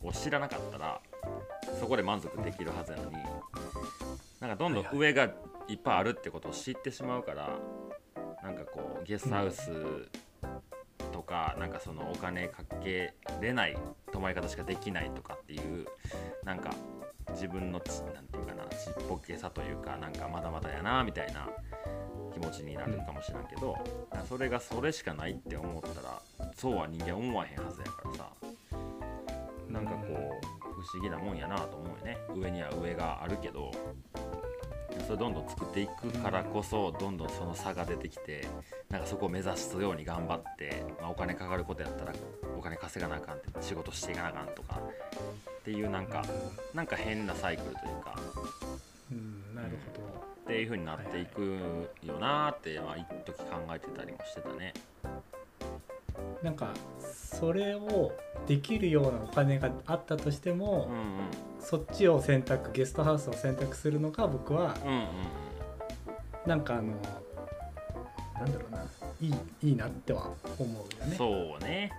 [0.00, 1.00] とを知らなかったら
[1.80, 3.16] そこで満足できるはずなのに
[4.38, 5.24] なんかどんどん上が
[5.68, 7.58] いっぱいあるってことを知ってしまうから
[8.42, 9.70] なんかこうゲストハウス
[11.10, 13.76] とかなんかそのお金かけれない
[14.12, 15.86] 泊まり方しかできないとかっていう
[16.44, 16.70] なんか
[17.30, 21.48] 自分のちなんていうかなちっぽけさというかなんかまだまだやなみたいな
[22.32, 23.76] 気持ちになるかもしれんけど、
[24.28, 26.20] それがそれしかないって思ったら
[26.56, 28.30] そうは人間思わへんはずやからさ。
[29.68, 32.18] なんかこう不思議なもんやなと思うよね。
[32.34, 33.72] 上には上があるけど
[35.06, 38.46] それどんどん作っていくからこそどんどんその差が出てきて
[38.90, 42.12] なんかそこを目指すように頑張って、まあ、お金かかることやったら
[42.56, 44.80] お金稼がなあかんって仕事していかなあかんとか
[45.60, 46.22] っていうなんか
[46.74, 48.18] なんか変なサイクルというか。
[49.10, 50.41] うん、なるほど。
[50.52, 51.40] っていう風になっていく
[52.04, 54.74] よなーって、まあ、一時考えてたりもしてたね。
[56.42, 56.68] なんか
[57.00, 58.12] それを
[58.46, 61.06] できるようなお金があったとしても、うんうん
[61.64, 65.06] そっちを選択ゲストハウスを選択するのが僕はうんうん
[66.44, 66.88] なんかあの
[68.34, 68.84] なんだろうな
[69.20, 69.34] いい
[69.68, 71.14] いいなっては思うよね。
[71.16, 71.92] そうね。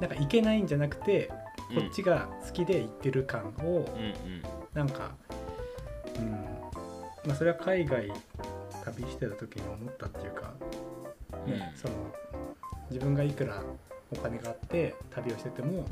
[0.00, 1.30] なんかいけないんじゃなくて
[1.70, 4.42] うんこっちが好きで行ってる感をうんうん
[4.72, 5.25] なんかうん
[7.26, 8.12] まあそれは海外
[8.84, 10.52] 旅してた時に思ったっていうか、
[11.46, 11.94] ねうんその
[12.88, 13.62] 自分がいくら
[14.12, 15.84] お金があって旅をしてても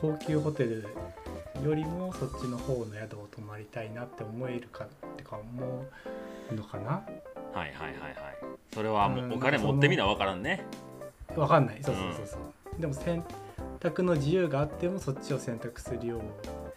[0.00, 0.86] 高級ホテル
[1.62, 5.84] よりもそっちの方の宿を泊まりたいなって思えるかってか思
[6.50, 7.02] うのかなは
[7.54, 7.94] いはいはいはい。
[8.72, 10.64] それはもううんお金持ってみな分からんね。
[11.36, 13.22] わかんないそうそうそうそう、でも選
[13.80, 16.20] 択の自由があってもそっちを選択するよ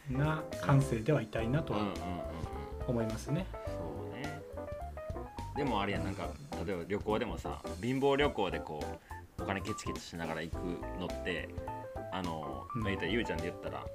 [0.09, 2.50] うな感性ではいたいなとはうんうんうんうん。
[2.87, 3.71] 思いますね、そ
[4.09, 4.41] うね。
[5.55, 6.27] でもあれやなんか
[6.65, 8.83] 例えば旅行でもさ貧乏旅行でこ
[9.39, 10.57] うお金ケチケチしながら行く
[10.99, 11.49] のって
[12.11, 12.81] あの、うん。
[12.81, 13.85] まあ言ったらゆうちゃんで言ったら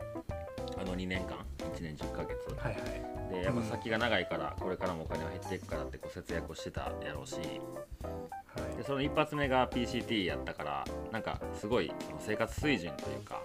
[0.78, 1.38] あの2年間
[1.74, 2.34] 1年10ヶ月。
[2.58, 3.34] はいはい。
[3.34, 7.36] でやっぱ先が長いからこれからもお金は減っていくからってこう節約をしてたやろうし。
[7.36, 8.76] はい。
[8.76, 13.42] でその一発目が PCT やったからなんかすごい生活水準というか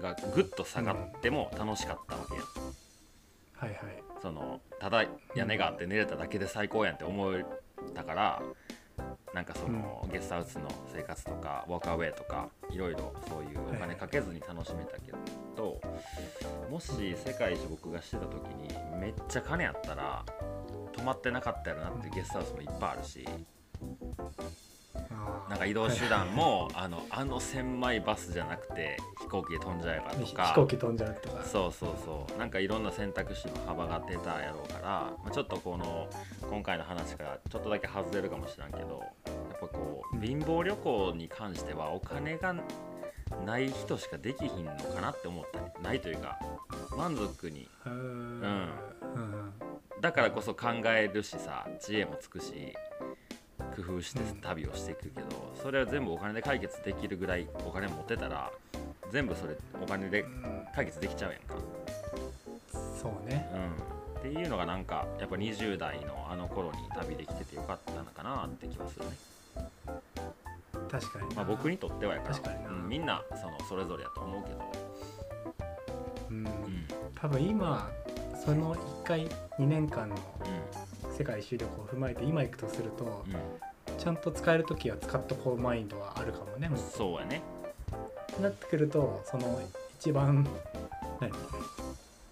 [0.00, 2.44] がぐっと下がっても楽しかったわけやん
[3.56, 3.78] はいはい。
[4.20, 7.44] そのただ屋根があって寝れただけで最高やんって思え
[7.94, 8.42] たから
[9.34, 15.12] なんかその、ゲストハウスの生活とかワークアウェイとかいろいろそういうお金かけずに楽しめたけ
[15.56, 15.80] ど、
[16.70, 18.68] もし世界一僕がしてた時に
[19.00, 20.24] めっちゃ金あったら
[20.92, 23.28] 泊まってなかったやろなっていうゲストハウスもいっぱいあるし
[25.48, 31.44] なんか移動手段もあのあの千枚バスじゃなくて飛行機で飛んじゃえばと飛か行機飛んじゃうとか。
[31.44, 32.38] そうそうそう。
[32.38, 36.08] なんかいろんな選択肢の幅が出たやろうから、まあ、ちょっとこの
[36.48, 39.02] 今回の話からちょっとだけ外れるかもしれんけど
[39.50, 40.22] やっぱこううん。
[40.22, 42.54] 貧乏旅行に関してはお金が
[43.44, 45.60] ない人しかできひんのかなって思った。
[45.60, 46.38] ねないというか
[46.96, 47.68] 満足に。
[47.84, 47.94] うーん
[48.42, 49.52] うん。
[50.00, 52.74] だからこそ考えるしさ知恵もつくし
[53.74, 58.50] 工夫して旅をしていくけどそれは全部お金で解決できるぐらいお金持ってたら
[59.12, 61.54] 全部それお金でうん解決できちゃうやんか。
[62.72, 63.48] そうね。
[63.54, 69.12] うん、っていうのがなんかやっぱ20代のあの頃に旅できててよかったのかなって気はするね、
[70.90, 71.34] 確かにな。
[71.36, 72.34] まあ、僕にとってはやから。
[72.34, 72.70] 確かにな。
[72.70, 74.72] うんみんなそのそれぞれやと思うけど、
[76.30, 76.36] うん。
[76.38, 76.46] うん。
[76.46, 77.88] うん多分今
[78.44, 79.26] その1回
[79.58, 80.16] 2年間の
[81.16, 86.68] 世界一周旅行を踏まえて今行くとするとうちゃんと使える時は使っとこうマインドはあるかもね。
[86.76, 87.40] そうやね。
[88.38, 89.60] うなってくるとその
[90.00, 90.46] 一番
[91.20, 91.30] 何？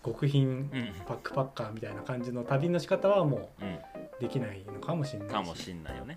[0.05, 0.92] 極貧うん。
[1.09, 3.75] バックパッカーみたいな感じの旅の仕方はもうん。
[3.75, 3.81] う
[4.21, 5.33] できないのかもしれないし。
[5.33, 6.16] かもしんないよね。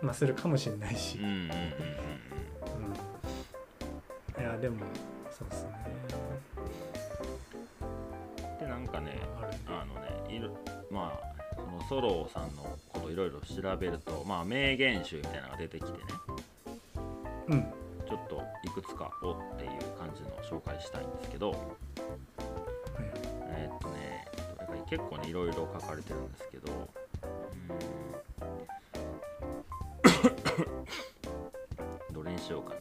[0.00, 1.18] まあするかもしれないし。
[1.18, 1.50] うんうんうんうんう
[4.40, 4.42] ん。
[4.42, 4.86] いやでも
[5.30, 5.70] そうですね。
[7.82, 9.18] うんでなんかね
[9.66, 10.48] あのねいろ
[10.90, 11.39] まあそ
[11.80, 15.98] のソローさんのこといろいろ調べるとまあ名言集みたいなのが出てきてね
[17.48, 17.62] うん
[18.08, 21.60] ちょっといくつかおっていう感じの紹介したいんですけどはい
[23.50, 24.26] えーっとね
[24.66, 26.72] どれか結構ねいろいろ書かれてるんですけど
[32.10, 32.80] うんどれにしようかな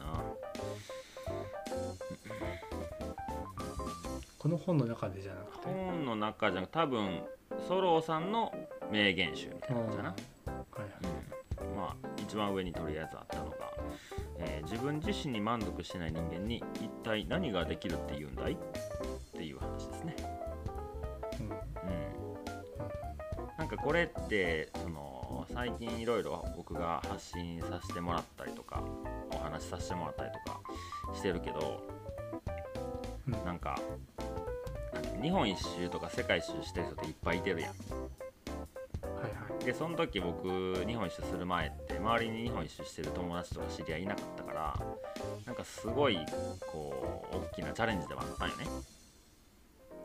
[4.38, 7.20] この本の中でじゃなくて本の中じゃなく多分
[7.68, 8.54] ソローさんの
[8.92, 10.90] 名言集みたいな感じかな、はいはい。
[11.68, 13.56] うん、まあ一番上にとりあえずあったのが、
[14.40, 18.58] えー自分自身に満足してない人間に一体何ができるって言うんだいっ
[19.36, 20.16] ていう話ですね。
[21.40, 21.46] うん。
[21.48, 21.54] うん。
[23.58, 28.84] なんかこれってその最近いろいろ僕が発信させてもらったりとか
[29.34, 30.62] お話しさせてもらったりとか
[31.16, 31.84] してるけど
[33.28, 33.46] うん。
[33.46, 33.80] なんか
[35.22, 37.74] 日本一周とか世界一周してる人っていっぱいいてるやん
[39.70, 44.80] でその時僕日本一周する前って周りに日本一周してる友達とか知り合いいなかったから
[45.46, 46.18] なんかすごい
[46.72, 48.66] こう大きなチャレンジではあったんよね。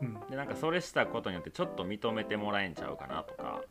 [0.01, 0.29] うん。
[0.29, 3.63] でなんかそれしたことによってちょっと認めてもらえんちゃうかなとか。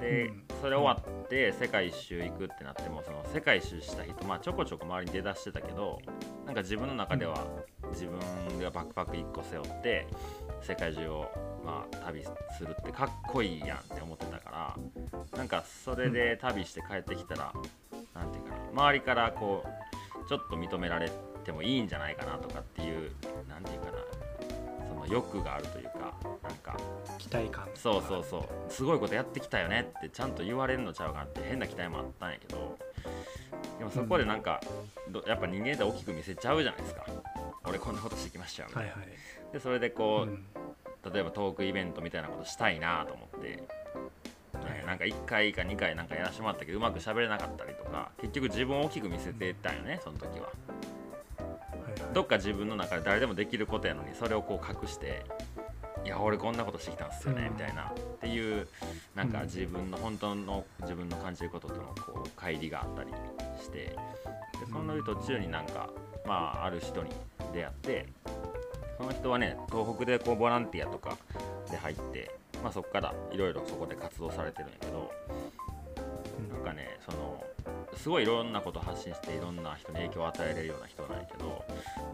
[0.00, 0.44] で、うん。
[0.60, 6.00] それ終わって世界一周行くってなってもその世界一周した人まあちょこちょこ周りに出だしてたけど
[6.46, 7.44] なんか自分の中では
[7.90, 8.18] 自分
[8.60, 10.06] がバックパック1個背負って
[10.62, 11.30] 世界中を
[11.64, 12.30] まあ旅す
[12.64, 14.33] るってかっこいいやんって思ってた
[15.36, 17.52] なんかそれで旅して帰ってきたら、
[18.14, 19.64] なんていうかな周りからこ
[20.24, 21.10] うちょっと認められ
[21.44, 23.10] てもいいんじゃないかなとかっていう
[23.48, 23.92] なんていうかな
[24.88, 26.76] その欲があるというかなんか
[27.18, 27.68] 期待感。
[27.74, 28.72] そうそうそう。
[28.72, 32.78] すごいことやってきたよねってちゃんと言われるのちゃうかなって変な期待もあったんやけど
[33.78, 34.60] でもそこでなんか、
[35.10, 37.04] どやっぱ人間って大きく見せちゃうじゃないですか。
[37.66, 39.08] 俺こんなことしてきましたよみたいな、はいはい。
[39.52, 40.46] でそれでこう、うん。
[41.12, 43.83] 例えばトークイベントみたいなことしたいなと思って、ね
[44.84, 50.46] なんか1回か2回なんかやらせてもらったけどうまく喋れなかったりとか結局自分を大きく見せてたんよねその時は。
[50.46, 50.52] は
[51.96, 52.14] いはい。
[52.14, 55.24] どっか自分の中で誰でもできることやのにそれをこう隠して
[56.04, 57.52] いや俺こんなことしてきたんですよね、うん。
[57.54, 57.84] みたいな。
[57.84, 58.68] っていう
[59.14, 59.44] なんかうん。
[59.44, 63.10] 自分の本当の自分の感じることとのこう乖離があったり
[63.60, 63.96] して。
[64.60, 65.90] でその途中になんか
[66.26, 67.10] まあある人に
[67.52, 68.06] 出会って
[68.96, 71.16] その人はね東北でこうボランティアとか
[71.70, 72.30] で入って、
[72.64, 75.12] まあ、そこからいろいろそこで活動されてるんやけど
[76.50, 77.44] なんかねその
[77.94, 81.62] すごいいろんなこと発信していろんな人に影響を与えれるような人なんやけど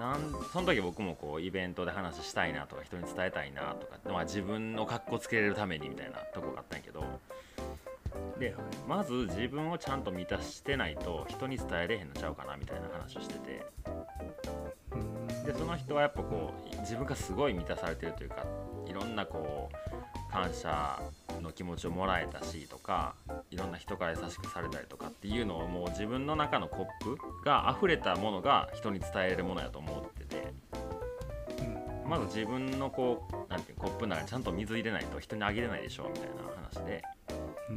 [0.01, 0.19] なん
[0.53, 7.05] その時僕もこうイベントで話したいなとか人に伝えたいなとか、まあ、自分の格好つけれるためにみたいなとこがあったんやけど
[8.41, 8.57] で
[8.89, 13.65] まず自分をちゃんと満たしてないと人に伝えれへんのちゃうかなみたいな話をしてて
[14.95, 18.45] うんでその人はやっぱこう自分がすごい満たされてるというか
[18.89, 19.90] いろんなこう
[20.31, 21.01] 感謝
[21.43, 23.15] の気持ちをもらえたしとか
[23.51, 30.53] いろんな人から優しくされたりとかっていうのをもう自分の中のコップが溢れたものが人に伝えるものやと思ってて
[32.05, 37.03] うんまず自分のこうなんていうコップの中にちゃんと水入れないと人にあげれないでしょみたいな話で
[37.71, 37.77] うん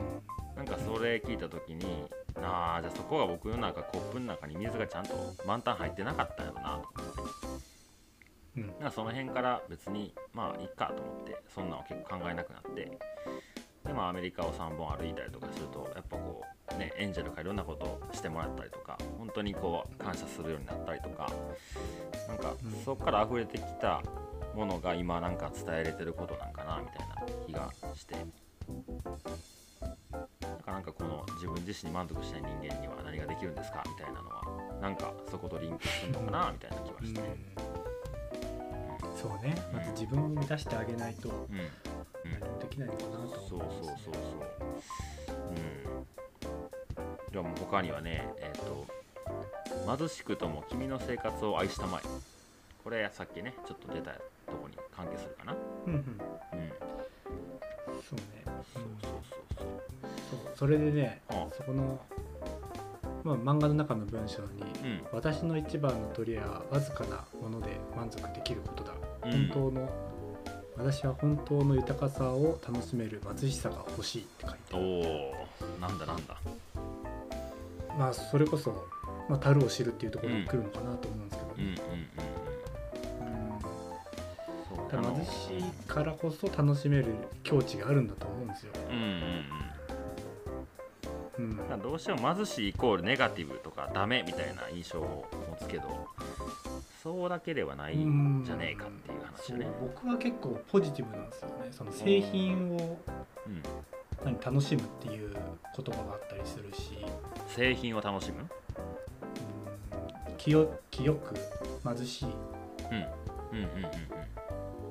[0.56, 2.06] なんかそれ聞いた時に
[2.42, 5.14] ああじゃあそこが僕の中コップの中に水がちゃんと
[5.46, 7.03] 満タン入ってなかったんやろなと
[8.84, 13.00] なんかその辺から別にまあいっかと思ってそんなんを結構考えなくなって
[13.86, 16.44] でまあアメリカを3本歩いたりとかするとやっぱこ
[16.76, 21.32] うねエンジェルからいろんなことをしてもらったりとか本当にこう感謝するようになったりとか
[22.28, 22.84] なんかうん。
[22.84, 24.04] そこから溢れてきた
[24.54, 27.16] ものが今なんか伝えれてることなんかなみたいな
[27.48, 28.16] 気がして。
[28.16, 28.22] な
[30.50, 34.44] んかなんかこの自分自身に満足しない人間には何ができるんですかみたいなのは
[34.82, 37.22] なんかそことリンクするのかなみたいな気がして、
[39.24, 39.56] そうね。
[39.74, 41.58] まず自分を満たしてあげないとうん。
[42.40, 43.98] 何もできないのかなとそう思いますね。
[44.04, 47.30] そうそうそうう。
[47.30, 47.32] ん。
[47.32, 48.86] でも他にはねえっ、と
[49.98, 52.08] 貧しくとも君の生活を愛したまえ。
[52.84, 54.20] これさっきねちょっと出たと
[54.62, 55.56] こに関係するかな。
[55.88, 56.00] うんうん。
[56.00, 56.06] うん。
[58.02, 58.44] そうね。
[58.74, 59.12] そうそうそう
[59.58, 59.68] そう。
[60.44, 60.58] そう。
[60.58, 61.48] それでねあ。
[61.56, 61.98] そこの
[63.24, 65.02] まあ漫画の中の文章にうん。
[65.14, 69.90] 私の一番の取り柄はわずかなもので満足できることだ、うん本当の
[70.76, 74.88] 私は本当の豊かさを楽しめる貧しさが欲しいって書いてあおる。
[75.78, 76.38] おなんだなんだ。
[77.98, 78.88] まあそれこそ、
[79.30, 81.54] まあ、樽を知るっていうところに来るのかなと思うんですけど。
[81.58, 81.80] うんうんうんね、
[83.22, 83.62] うん。
[84.92, 87.06] そううん貧しいからこそ楽しめる
[87.44, 89.04] 境地があるんだと思うんですよ、うんうん
[91.40, 91.60] うん。
[91.72, 91.82] うん。
[91.82, 96.08] どうしても貧しいイコールネガティブとかダメみたいな印象を持つけど
[97.04, 98.44] そうだけではないん。
[98.46, 99.68] じゃねえかっていう話ね。
[99.82, 101.54] 僕は結構ポジティブなんですよね。
[101.70, 102.98] その製品を
[103.46, 103.62] うん、
[104.24, 105.34] 何楽しむっていう
[105.76, 107.06] 言葉があったりするし、
[107.50, 108.40] 製品を楽しむ、
[110.30, 111.36] うん、清清く
[111.84, 112.26] 貧しい。
[112.92, 113.92] うん、うんうんうん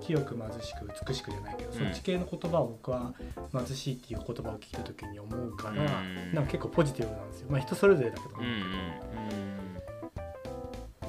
[0.02, 1.78] 清く貧しく美しくじゃないけど、うん。
[1.78, 3.14] そっち系の言葉を僕は
[3.52, 6.34] 貧しいっていう言葉を聞いた時に思うから、うん。
[6.34, 7.46] なんか結構ポジティブなんですよ。
[7.48, 9.81] まあ人それぞれだけどうんうんね、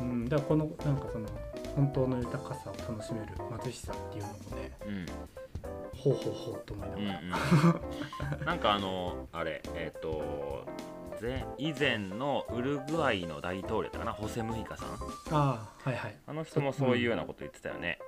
[0.04, 1.28] うんうんだからこのなんかその
[1.76, 3.28] 本当の豊かさを楽しめる
[3.64, 4.94] 貧しさっていうのもねうん。
[4.96, 5.06] うん
[5.96, 7.20] ほうほうほうと思いなうんがら、
[8.40, 10.66] うんなんかあのあれえっ、と
[11.22, 14.12] 前以前のウルグアイの大統領だかな？
[14.12, 14.88] ホセ・ムヒカさん？
[15.32, 16.16] ああはいはい。
[16.28, 18.00] あの人もそういうようなこと言ってたよね。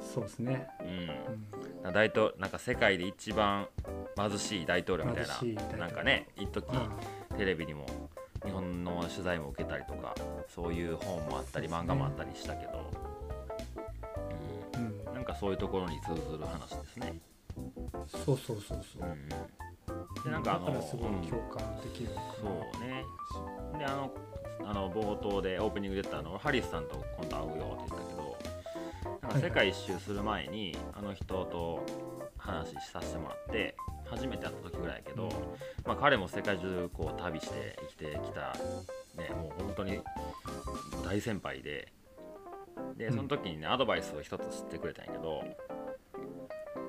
[0.00, 1.86] そうですね、うん。
[1.86, 3.68] うん、大統なんか世界で一番
[4.16, 5.26] 貧しい大統領みたい
[5.72, 6.90] ななんかね一時あ
[7.38, 7.86] テレビにも
[8.48, 10.14] 日本の取材も受けたりとか
[10.48, 12.90] そういう本もあったり漫画もあったりしたけど、
[14.74, 14.86] あうん。
[15.06, 17.20] うん、なんかそういうところに通ずる話ですね。
[18.24, 19.28] そうそうそうそう、うんうん、
[20.24, 22.10] でなんかあのだからすごいうん共感できる。
[22.40, 23.04] そうね。
[23.78, 24.12] であの
[24.64, 28.38] あの冒頭でオープニングで言ったあのハリスさんと今度会うよって言ったけど
[29.22, 31.84] なんか世界一周する前にあの人と
[32.38, 33.76] 話させてもらって
[34.10, 35.28] 初めて会った時ぐらいやけど、
[35.84, 38.54] まあ、彼も世界中こう旅して生きてきた、
[39.20, 40.00] ね、もう本当に
[41.04, 41.92] 大先輩で
[42.96, 43.14] でうん。
[43.14, 45.42] その時にねアドバイスを一つ知ってくれたんやけど、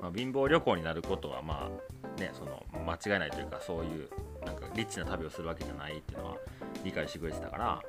[0.02, 1.70] まあ、貧乏旅行になることはま
[2.16, 4.08] あねその間違いないというかそういう
[4.44, 6.36] なんかリッチな旅をするわけじゃないっていうのは
[6.84, 7.82] 理解してくれてたから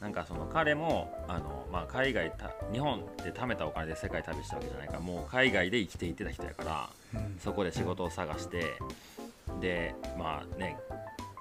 [0.00, 6.90] なんかその彼もあの、まあ、海外た日本で貯めたお金で世界旅したわけじゃないからもう海外で生きていってた人やから
[7.38, 8.72] そこで仕事を探して
[9.60, 10.76] でまあね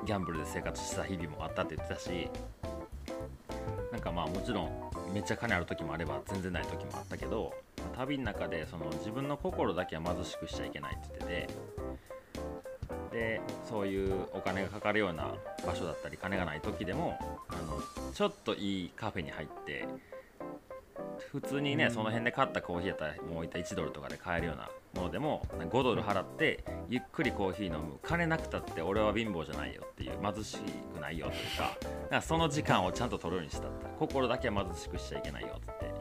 [0.05, 2.29] ギャンブルで生活した日々もあったって言ってたし
[3.91, 11.53] なんかまあもちろんめっちゃ金ある時もあれば全然ない時もあったけど、まあ旅の中でその自分の心だけは貧しくしちゃいけないって言ってて
[13.12, 15.34] でそういうお金がかかるような
[15.65, 17.17] 場所だったり金がない時でも
[17.50, 17.82] あの
[18.13, 19.88] ちょっといいカフェに入って
[21.32, 21.91] 普通にね、うん。
[21.91, 28.00] その辺で買ったコーヒーやったらもういった1ドルとかで買えるようなものでも5ドル払ってゆっくりコーヒー飲む。
[28.04, 33.67] 金なくたって俺は貧乏じゃないよっていう貧しくないよというかだからその時間をちゃんと取るようにした。
[33.67, 35.91] って心だけは貧しくしちゃいけないよって、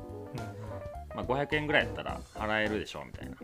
[1.15, 3.37] まあ、500円ぐらいやったら払えるでしょみたいな。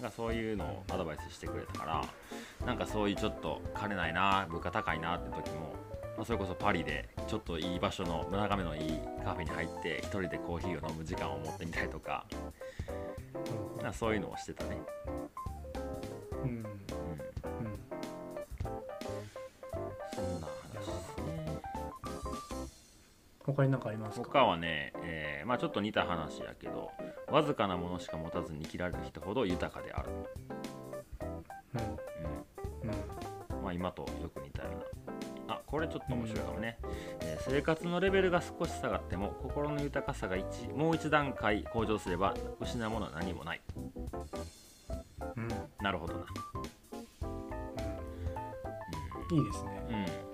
[0.00, 2.04] なんかそういうのをアドバイスしてくれたから
[2.66, 5.74] なんかそういうちょっと金ないな物価高いなって時も、
[6.16, 12.24] まあ、それこそパリでちょっといい場所の眺めのいいカフェに入って一人でコーヒーを飲む時間を持ってみたりとか
[13.78, 14.78] なんかそういうのをしてたね、
[16.44, 16.66] うん
[23.46, 24.24] 他に何かありますか？
[24.26, 26.90] 他はね、えーまあ、ちょっと似た話やけど
[27.30, 30.08] わずかなものしか持たずに生きられる人ほど豊かである、
[31.74, 31.80] うん。
[31.80, 31.98] う
[32.82, 32.90] うん。
[32.90, 35.54] んまあ、今とよく似たような。
[35.56, 36.78] あこれちょっと面白いかもね、
[37.20, 43.60] えー生活のレベルが少し下がっても心の豊かさが一もう一段階向上すれば失うものは何もない。
[45.36, 45.48] うん。
[45.82, 46.24] なるほどな。
[49.30, 49.38] うん。
[49.38, 49.82] いいですね。
[49.90, 49.92] う
[50.30, 50.33] ん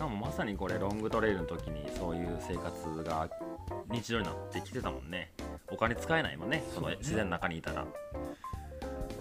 [0.00, 3.28] でもまさにこれロングトレイルの時にそういう生活が
[3.90, 5.30] 日常になってきてたもんね。
[5.70, 6.64] お金使えないもんね。
[6.74, 7.84] その自然の中にいたら。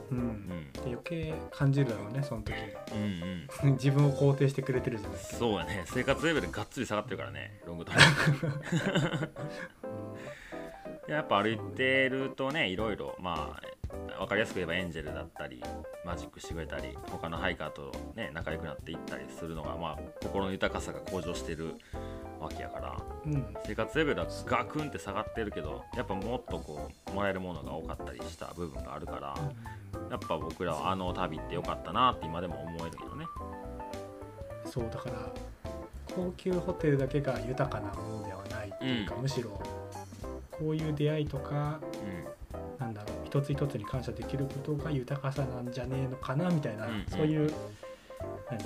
[0.09, 0.71] うん、うん。
[0.71, 2.53] で余計感じるだろうねその時。
[2.93, 3.73] うんうん。
[3.75, 5.83] 自分を肯定してくれてるじゃないですか、そうやね。
[5.85, 8.01] 生活レベルがっつり下がってるからねロングトレイ
[11.07, 11.11] ル。
[11.13, 13.78] やっぱ歩いてるとねいろいろまあ
[14.17, 15.63] 分かりやすく言えばエンジェルだったり
[16.05, 21.75] マジックしてくれたり他のハイカーとね仲良くなっていったりするのがまあ心の豊かさが向上してる
[22.39, 22.97] わけやから。
[23.25, 23.45] うん。
[23.65, 29.35] 生活レベルはガクンって下がってるけどやっぱもっとこうもらえるものが多かったりした部分があるから
[30.09, 33.25] やっぱ僕らはあの旅ってよかったなって今でも思えるけどね。
[34.65, 35.31] そうだから
[36.15, 39.21] 高級ホテルだけが豊かなものではないっていうか、うん。
[39.23, 39.49] むしろ
[40.51, 41.79] こういう出会いとか
[43.29, 47.53] 一つ一つに感謝できることが豊かさなんじゃねえのかなみたいな、うんうんそういう
[48.49, 48.59] 何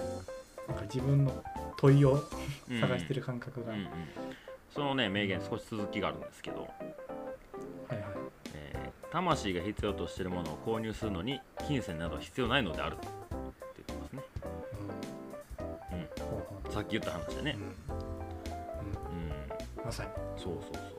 [0.67, 1.43] なんか自分の
[1.77, 2.21] 問いをん
[2.79, 3.87] 探してる感覚が、うんうん。
[4.73, 6.61] そのね名言少し続きがあるんですけど。
[6.61, 6.71] はい
[7.91, 7.99] はい。
[8.55, 13.07] えー魂が必要としているものを購入するのに金銭などは必要ないのであるって
[13.87, 14.23] 言ってますね、
[15.91, 16.65] うん。
[16.65, 17.63] うん、さっき言った話でね、うん。
[19.79, 20.09] うん、まさに。
[20.35, 20.92] そうそうそう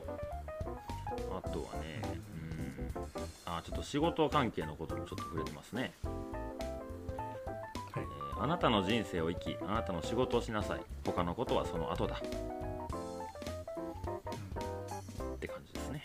[3.84, 5.92] 仕事関係のこともちょっと触れてますね、
[7.92, 8.02] はい。
[8.02, 10.80] えーあなたの人生を生きあなたの仕事をしなさい。
[11.06, 12.16] 他のことはその後だ。
[12.16, 12.18] っ
[15.38, 16.02] て感じですね、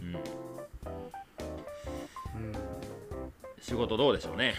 [0.00, 0.14] うん、うん。
[0.14, 0.22] うん。
[3.60, 4.54] 仕事どうでしょうね。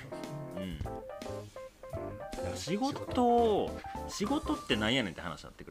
[0.55, 0.80] うん。
[2.55, 3.70] 仕事を
[4.07, 5.70] 仕事ってなんやねんって話になってく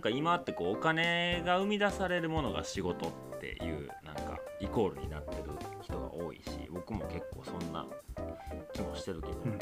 [0.00, 5.50] なんか今ってこうお金が生み出されるものが仕事っていうなんかイコールになってる
[5.82, 7.86] 人が多いし僕も結構そんな
[8.72, 9.58] 気もしてるけど、うん。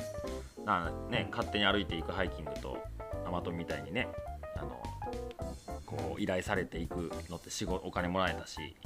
[0.64, 2.78] なね勝手に歩いていくハイキングと
[3.26, 4.06] アマトみたいにね
[4.56, 4.80] あの
[5.84, 8.76] こう依頼されていくのって仕事お金もらえたし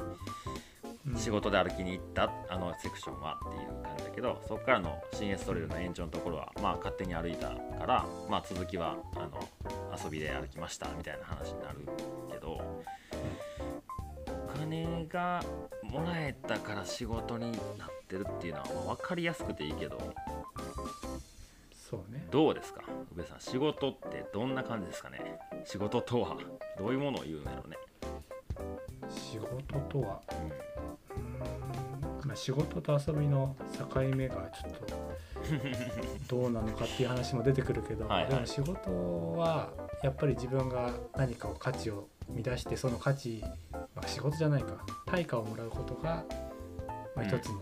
[1.07, 1.17] うん。
[1.19, 8.97] 仕事で歩きに行ったあのセクションはっていう感じだけどそこからの新エストレイルの延長のところはまあ勝手に歩いたから、まあ、続きは
[10.03, 11.79] 遊びで歩きましたみたいな話になる
[12.31, 12.61] けど
[14.29, 15.43] お金が
[15.83, 19.99] もらえたから仕事になってるっていうのはまあ分かりやすくていいけど
[21.91, 22.27] そうね。
[22.31, 22.83] どうですか？
[23.13, 25.39] 宇部さん仕事ってどんな感じですかね？
[25.67, 26.37] 仕事とは
[26.79, 27.77] どういうものを言うんやろうね、
[29.11, 30.21] 仕事とは？
[31.15, 31.19] う
[32.25, 32.27] ん。
[32.27, 34.87] まあ仕事と遊びの境目がちょっと
[36.43, 38.33] どうなのかっていう話も出てくるけどはいはい。
[38.33, 38.91] でも仕事
[39.37, 39.69] は
[40.03, 43.43] やっぱり自分が何かを価値を生み出してその価値、
[43.73, 44.85] まあ、仕事じゃないか。
[45.07, 46.25] 対価をもらうことが、
[47.15, 47.29] まあ、うん。
[47.29, 47.61] 一つの、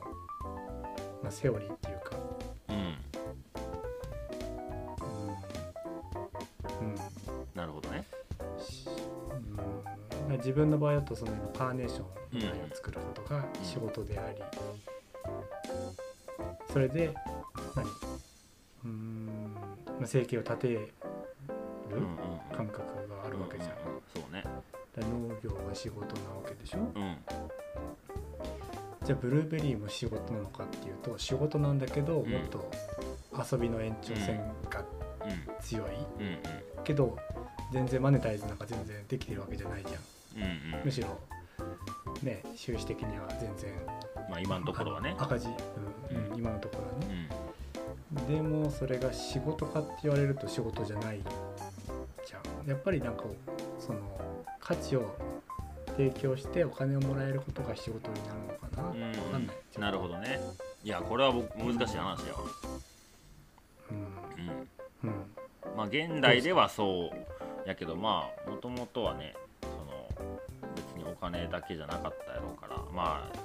[1.22, 2.16] まあ、セオリーっていうか、
[2.68, 2.76] うん。
[6.80, 6.88] うん。
[6.88, 6.97] うん。
[7.55, 8.05] なるほどね。
[8.59, 8.88] し
[10.28, 10.36] うん。
[10.38, 14.43] 自分の場合だとその今カーネーションみたいを作ることが仕事であり、
[16.72, 17.12] それで
[17.74, 17.86] 何？
[17.86, 19.55] うーん、
[19.86, 20.93] まあ、生計を立て
[21.97, 22.07] る
[22.57, 23.70] 感覚があるわけじゃん、
[24.14, 24.45] そうね。
[24.97, 26.78] 農業が仕事なわけでしょ？
[26.78, 27.16] うん。
[29.05, 32.70] じゃあブルーベリーも仕事なのかっていうと仕事なんだけどもっと
[33.53, 34.38] 遊びの延長線
[34.68, 34.86] がうん。
[35.61, 35.91] 強い、
[36.84, 37.16] けど
[37.72, 39.99] 全然マネタイズなんか全然できてるわけじゃないじゃ
[40.38, 40.43] ん。
[40.43, 40.84] うんうん。
[40.84, 41.09] むしろ
[42.22, 43.72] ね収支的には全然
[44.28, 45.14] まあ今のところはね。
[45.18, 45.55] 赤字、うん
[46.16, 46.38] うんうん。
[46.38, 47.28] 今のところはうね、
[48.22, 48.26] ん。
[48.26, 51.20] でもそれが仕事かって言われると仕事じゃない
[52.70, 53.24] やっぱりなんか
[53.80, 53.98] その
[54.60, 55.16] 価値を
[55.96, 59.56] 提供してお金をもらえることが仕事になるのかな、うんわかんない。
[59.78, 60.38] なるほどね。
[60.84, 62.16] いやこれは僕難しい話やわ。
[63.90, 63.96] うん。
[65.04, 65.10] うん。
[65.10, 65.76] うん。
[65.76, 70.08] まあ現代ではそうやけどまあもともとはねその
[70.76, 73.36] 別にお金だけじゃなかったやろうからまあ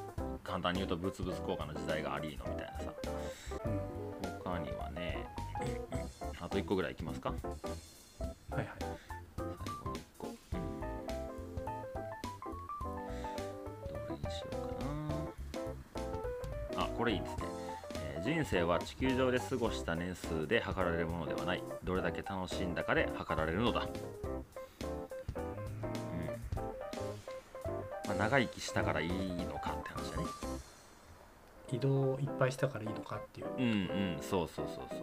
[0.43, 2.93] 簡単に言うと物々交換の時代がありのみたいなさ。
[3.65, 4.39] うん。
[4.43, 5.25] 他にはね
[6.39, 7.33] あと1個ぐらいいきますか
[17.05, 17.45] これいいですね、
[18.15, 21.61] えー人生は地球上で過ごした年数で測られるものではない。
[21.83, 23.87] どれだけ楽しんだかで測られるのだ、うん。
[28.07, 30.23] まあ、長生きしたからいいのかって話だね。
[31.71, 34.95] 移動をいっぱいしたからいいのかっていう、うんうんそうそうそうそ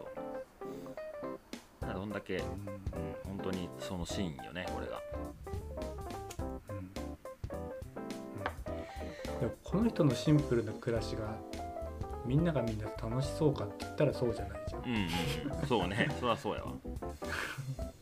[1.88, 1.94] う。
[1.94, 2.48] どんだけ、うん、うん
[3.24, 5.00] 本当にそのシーンよねこれが。
[6.68, 6.76] うん。
[6.76, 6.92] うん。
[9.38, 11.51] でもこの人のシンプルな暮らしが
[12.24, 15.66] みんながみんな楽しそうかって言ったらそうじゃないじゃん、うんうんうん。
[15.66, 16.08] そうね。
[16.20, 16.72] そりゃそうやわ。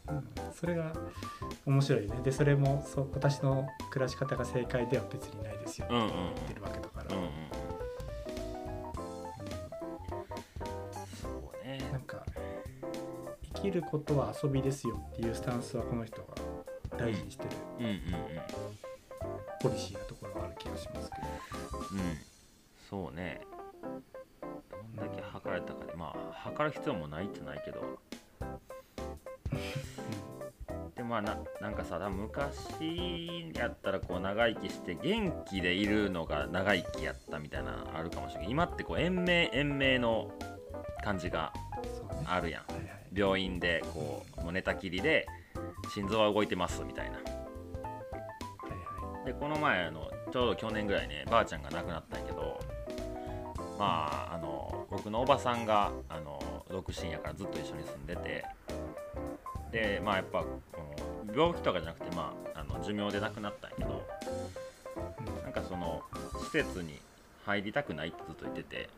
[0.08, 0.28] うん。
[0.52, 0.92] それが
[1.66, 2.20] 面白いね。
[2.22, 5.86] でそれもそう私の暮らし方が正解では別にないですよ。
[5.86, 6.12] ってうんうんうん。
[6.12, 7.30] 言ってるわけだから、うんうん
[11.20, 11.28] そ
[11.62, 11.78] うね。
[11.92, 12.24] なんか
[13.54, 16.28] 生きることは遊びですよっていうスタンスはこの人が
[16.98, 18.00] 大事にしてるうんうんうん。
[19.62, 21.26] ポリシーなところがある気がしますけど、
[21.92, 22.29] うん
[26.64, 27.98] る必要もないってないけど。
[30.96, 40.30] でまあななんかさ昔やったらこう長生きして元気でいるのが長生きやったみたいなのあるかもしれない今ってこう延命延命の
[41.02, 41.52] 感じが
[42.26, 42.72] あるやん。
[42.72, 43.00] はいはい。
[43.12, 45.26] 病院でこうもう寝たきりで
[45.92, 47.16] 心臓は動いてますみたいな。
[47.16, 49.26] はいはい。
[49.26, 52.60] でこの前あのちょうど去年ぐらいねばあちゃんが亡くなったんやけど
[53.78, 56.19] まああの僕のおばさんがあの
[56.70, 58.44] 独身やからずっと一緒に住んでて。
[59.72, 60.44] でまあやっぱ
[61.32, 64.02] 病気とかじゃなくてまああの寿命で亡くなったんやけど
[65.44, 66.02] なんかその
[66.40, 67.00] 施設に
[67.46, 68.88] 入りたくないってずっと言ってて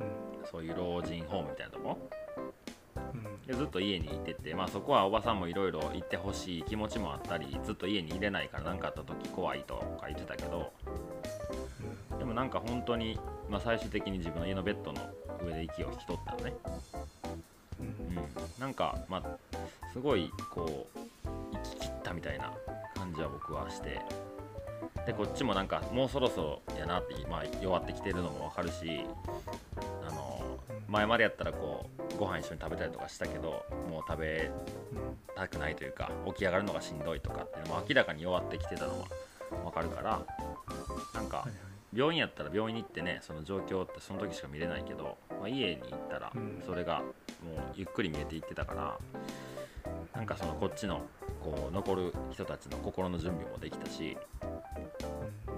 [0.00, 0.46] うん。
[0.50, 1.98] そういう老人ホームみたいなとこ。
[3.46, 10.72] でずっと家にいてて、まあ、そこはおばさんもいろいろ行ってほしい気持ちもあったりずっと家に入れないから何かあった時怖いとか言ってたけど。
[12.18, 13.18] でもなんか本当に、
[13.50, 15.00] まあ、最終的に自分の家のベッドの
[15.44, 16.52] 上で息を引き取ったのね、
[17.80, 17.86] うん。
[17.86, 18.28] うん、
[18.58, 19.22] なんかまあ
[19.92, 20.98] すごいこう
[21.52, 22.52] 生き切ったみたいな
[22.94, 24.00] 感じは僕はして。
[25.06, 29.04] でこっちもなんかもうそろそろやなって、まあ、弱ってきてるのも分かるし
[30.06, 34.50] あの前までやったらこうご飯一緒に食べたりとかしたけどもう食べ
[34.92, 39.06] うんたくないというか起き上がるのがしんどいとかっていうのも明らかに弱ってきてたのは
[39.64, 40.22] 分かるから
[41.14, 41.46] なんか
[41.92, 46.62] 病院やったら病院に行ってねその状況ってその時しか見れないけど、まあ、家に行ったらうん。
[46.64, 47.12] それがもう
[47.74, 48.98] ゆっくり見えていってたから
[50.14, 51.02] なんかそのこっちの
[51.42, 54.16] こう残る人たちの心の準備もできたし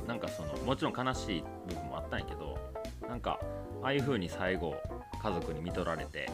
[0.00, 0.08] うん。
[0.08, 2.58] なんかそのもちろん悲しい部分もあったんやけど
[3.08, 3.38] なんか
[3.82, 4.74] ああいう風に最後
[5.22, 6.28] 家族に見とられて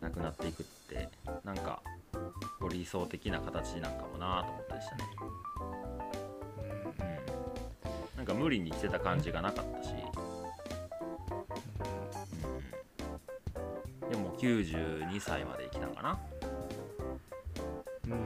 [0.00, 1.08] 亡くなっていくって
[1.44, 1.82] なんか
[2.70, 5.02] 理想的な形なんかもなと思ったりしたね、
[8.16, 9.90] なんか無理にしてた感じがなかったし、
[14.38, 16.18] 92歳まで生きたんかな。
[18.06, 18.12] うん。
[18.12, 18.18] うん。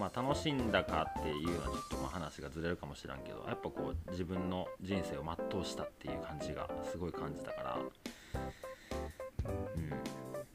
[0.00, 7.78] まあ楽しんだかっていうのはちょっとまあ話がずれるかもしれんけどやっぱこう自分の人生を全うしたっていう感じがすごい感じたから、
[9.76, 9.90] うん、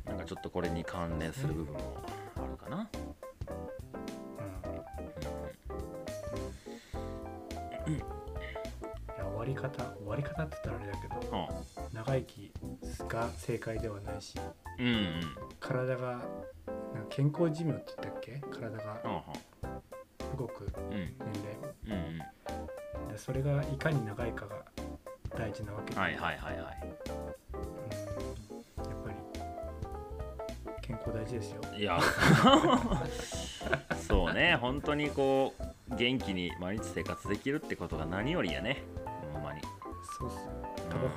[0.06, 2.02] なんかちょっとこれに関連する部分も
[2.38, 2.90] あるかな、
[9.70, 11.94] 方終わり方って言ったらあれだけどうん。
[11.94, 12.52] 長生き
[13.08, 14.36] が正解ではないし
[14.80, 15.22] うんうん。
[15.60, 16.24] 体がなんか
[17.10, 18.42] 健康寿命って言ったっけ？
[18.52, 21.16] 体がうん動くうん年
[21.86, 22.18] うんうん。
[22.18, 22.28] 齢
[23.12, 24.56] でそれがいかに長いかが
[25.38, 25.94] 大事なわけ。
[25.94, 26.78] で、はいはいはいはい。
[27.54, 28.90] うん。
[28.90, 29.16] やっぱり
[30.82, 31.62] 健康大事ですよ。
[31.78, 32.00] いや。
[34.08, 34.56] そうね。
[34.56, 35.54] 本当にこ
[35.90, 38.84] う元気に毎日生活できるってことが何よりやね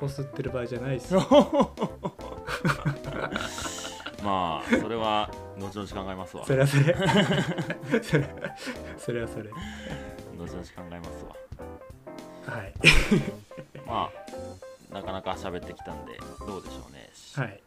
[0.01, 1.13] うんタバコ吸ってる場合じゃないっす。
[1.13, 1.19] よ、
[4.23, 6.45] まあそれは後々考えますわ。
[6.45, 6.95] それはそれ。
[8.01, 8.29] それ
[8.97, 9.49] それはそれ。
[9.49, 11.35] 後々考えますわ。
[12.55, 12.73] はい。
[13.85, 14.09] ま
[14.91, 17.61] あなかなか喋ってきたんでどうでしょうね、はい。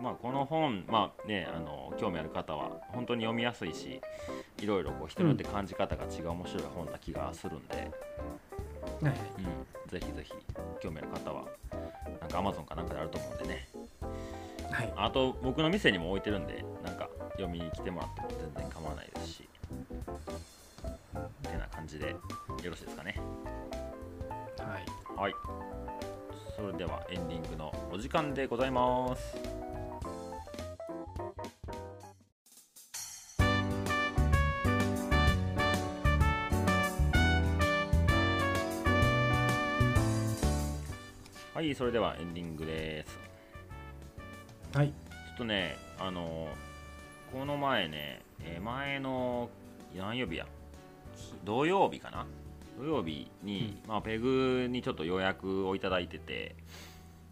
[0.00, 4.00] まあこの本まあねあの興味ある方は本当に読みやすいし
[4.60, 7.86] いろいろこう人によって感じ方が違う面白い本な気がするんで、はい。
[9.02, 9.10] うん、
[9.88, 10.32] ぜひぜひ
[10.80, 11.46] 興味ある方は
[12.30, 13.68] なんか Amazon かなんかであると思うんでね。
[14.70, 14.92] はい。
[14.96, 19.48] あと僕の店にも置いてるんでなんか読みに来てもらっても全然構わないですし。
[19.72, 22.16] ってな感じでよ
[22.64, 23.14] ろしいですかね。
[24.58, 25.20] はい。
[25.20, 25.34] はい。
[26.54, 29.57] それではエンディングのお時間でございます
[41.68, 43.18] はいそれではエンディングです。
[44.72, 44.88] はい。
[44.88, 46.48] ちょっとね、あの
[47.30, 49.50] この前ね、えー前の
[49.94, 50.46] 何曜日や？
[51.44, 52.24] 土曜日かな？
[52.78, 56.56] 土曜日に、まあ、ペグにちょっと予約をいただいてて、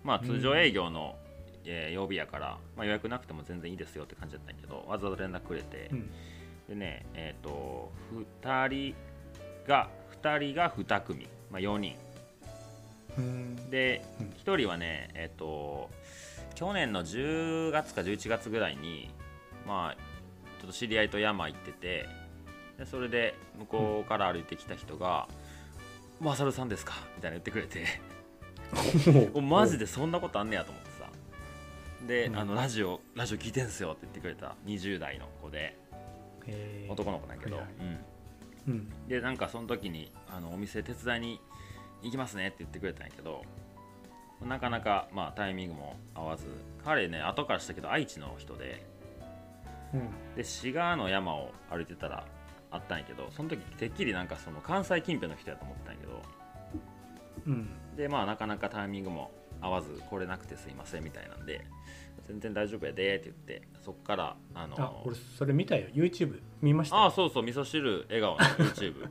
[0.04, 1.16] まあ、通常営業の、
[1.64, 6.10] えー曜日やから、まあ、予約なくても全然いいですよって感じだったんやけどわざわざ連絡くれて、うん。
[6.68, 7.90] でねえっ、と
[8.42, 8.94] 2人
[9.66, 9.88] が
[10.22, 11.92] 2人が2組、まあ、4人。
[11.92, 12.05] うん
[13.70, 14.26] でうん。
[14.28, 15.90] 1人はねえっ、と
[16.54, 19.10] 去年の10月か11月ぐらいに
[19.66, 19.96] まあ
[20.60, 22.06] ちょっと知り合いと山行ってて
[22.78, 25.28] でそれで向こうから歩いてきた人が
[26.20, 27.84] 「マサルさんですか?」みたいな言ってくれて。
[29.32, 31.08] お マジでそんなことあんねやと思ってさ。
[32.04, 32.36] で、うん。
[32.36, 34.56] あのラジオラジオ聞いてんすよって言ってくれた。
[34.66, 35.78] 20代の子で。
[36.88, 37.74] 男の子なんやけど、はいはい。
[38.66, 38.72] うん。
[38.72, 39.08] うん。
[39.08, 41.40] でなんかその時にあのお店手伝いに
[42.02, 43.42] 行きますねって言ってくれたんやけど
[44.44, 46.44] なかなか、まあ、タイミングも合わず
[46.84, 48.84] 彼ね後からしたけど愛知の人で
[49.94, 50.10] うん。
[50.36, 52.24] で滋賀の山を歩いてたら
[52.70, 56.22] あったんやけどその時てっきりなんかその関西近辺の人やと思ってたんやけど
[57.46, 57.68] うん。
[57.96, 59.30] でまあなかなかタイミングも
[59.60, 61.64] 合わず来れなくてすいませんみたいなんで
[62.26, 63.68] 全然大丈夫やでって言って。
[63.84, 65.86] そっからあのあ俺それ見たよ。
[65.94, 69.08] YouTube 見ましたあそうそう味噌汁笑顔の YouTube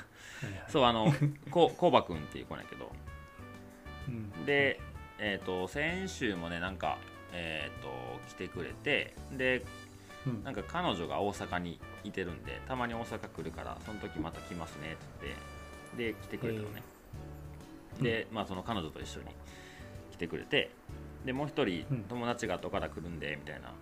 [0.68, 1.12] そうあの
[1.50, 2.90] ここうばくんっていう子なんやけど。
[4.08, 4.46] うん。
[4.46, 4.80] で、
[5.18, 6.98] えー、と先週もねなんか、
[7.32, 7.88] えー、と
[8.28, 9.64] 来てくれてで
[10.26, 10.44] うん。
[10.44, 16.82] なんか彼女が大阪にいてるんでたまに大阪来るからその時また来ますねって言ってで来てくれたのね、
[17.98, 18.02] えー。
[18.02, 19.26] で、まあその彼女と一緒に
[20.12, 20.70] 来てくれて
[21.26, 22.04] でもう一人うん。
[22.04, 23.72] 友達が後から来るんでみたいな。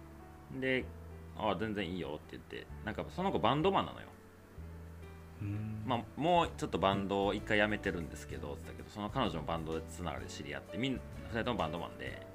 [0.60, 0.84] で
[1.36, 4.06] ああ全然いいよって言ってなんかその子バンドマンなのよ。
[5.42, 5.82] うん。
[5.86, 11.00] まあ、もうちょっとバンドを一回やめてるんですけどって言ったけどその彼女もバンドでつながりで知り合ってみんな
[11.32, 12.26] 2人ともバンドマンで。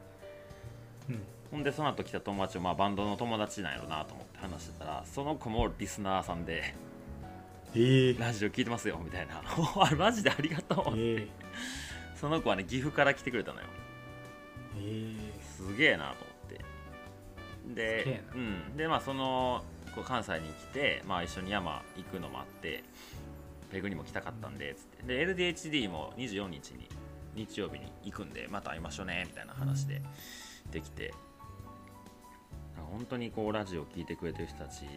[1.09, 1.21] うん。
[1.51, 6.75] ほんでその後来た友達もまあバンドの友達なんやろなと思って話してたらその子もリスナーさんで
[7.73, 9.41] えーラジオ聞いてますよみたいな。
[9.47, 11.27] あマジでありがとう、えー
[12.15, 13.67] その子はね岐阜から来てくれたのよ。
[13.67, 13.78] えー
[15.57, 17.75] すげえなと思って。
[17.75, 19.63] で,、うん、でまあその
[19.95, 22.83] こう関西に来て、まあ、一緒に山行くのもあって
[23.71, 25.03] ペグにも来たかったんでつって。
[25.03, 26.87] で LDHD も24日に
[27.35, 30.01] 日曜日に行くんでまた会いましょうねみたいな話で
[30.71, 31.13] できて。
[32.91, 34.89] 本当にこうラジオ聞いてくれてる人たちの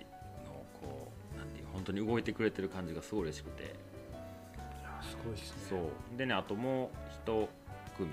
[0.80, 3.62] こうなんていう本当に動いてくれてる感じがすごい嬉しくて。
[3.62, 5.56] いやすごいですね。
[5.68, 6.18] そう。
[6.18, 7.48] でねあともう一
[7.96, 8.10] 組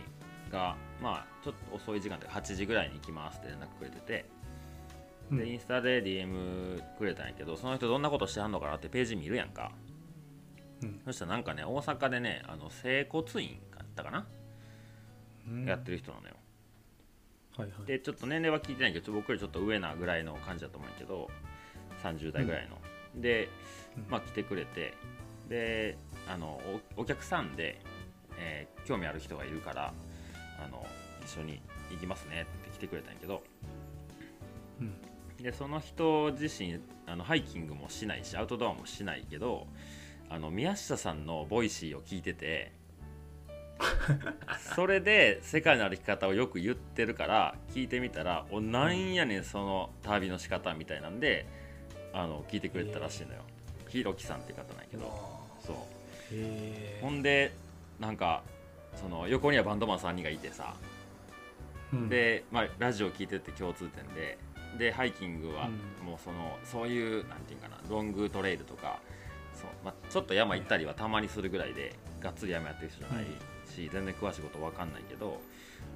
[0.49, 4.25] がまあちょっと遅い時間で8時ぐらいに行きますって連絡くれてて。
[5.31, 5.37] うん。
[5.37, 9.71] でインスタで DM くれたんやけどその人どんなことしてはんのかなってページ見るやんか。
[10.81, 11.01] うん。
[11.05, 14.27] そしたらなんかね大阪でねあの整骨院だったかな、
[15.47, 15.65] うん。
[15.65, 16.35] やってる人なのよ。
[17.57, 17.85] はいはい。
[17.85, 21.29] でちょっと年齢は聞いてないけど僕よりちょっと上なぐらいの感じだと思うんやけど
[22.03, 22.77] 30代ぐらいの、
[23.21, 23.49] で
[23.97, 24.05] うん。
[24.09, 24.93] まあ来てくれて。
[25.49, 25.97] で
[26.27, 26.61] あの
[26.95, 27.81] おお客さんで、
[28.37, 29.93] えー興味ある人がいるから
[30.63, 30.85] あの
[31.23, 33.43] 一緒に行きますねって来てくれたんやけど。
[34.81, 34.93] うん。
[35.43, 39.67] でその人自身あのハイキングもしないしアウトドアもしないけど
[40.29, 42.73] あの宮下さんの Voicy を聞いてて
[44.75, 51.45] それで世界の歩き方をよく言ってるから聞いてみたらおなんやねんその旅の仕方みたいなんで
[52.13, 53.41] あの聞いてくれてたらしいのよ、
[53.87, 55.05] ひろきさんって方なんやけど。
[55.59, 55.75] そう。
[56.31, 57.53] へほんで
[57.99, 58.43] なんか
[58.95, 60.75] その横にはバンドマン3人がいてさ。
[61.93, 62.09] うん。
[62.09, 64.37] で、まあ、ラジオ聞いてって共通点で。
[64.77, 66.05] でハイキングはうん。
[66.05, 68.99] もうそのそういうなんていうかなロングトレイルとか
[69.55, 73.25] そう、まあ、ちょっと山行ったりはたまにするぐらいでがっつり山やってる人じゃない
[73.67, 75.41] し、全然詳しいことわかんないけど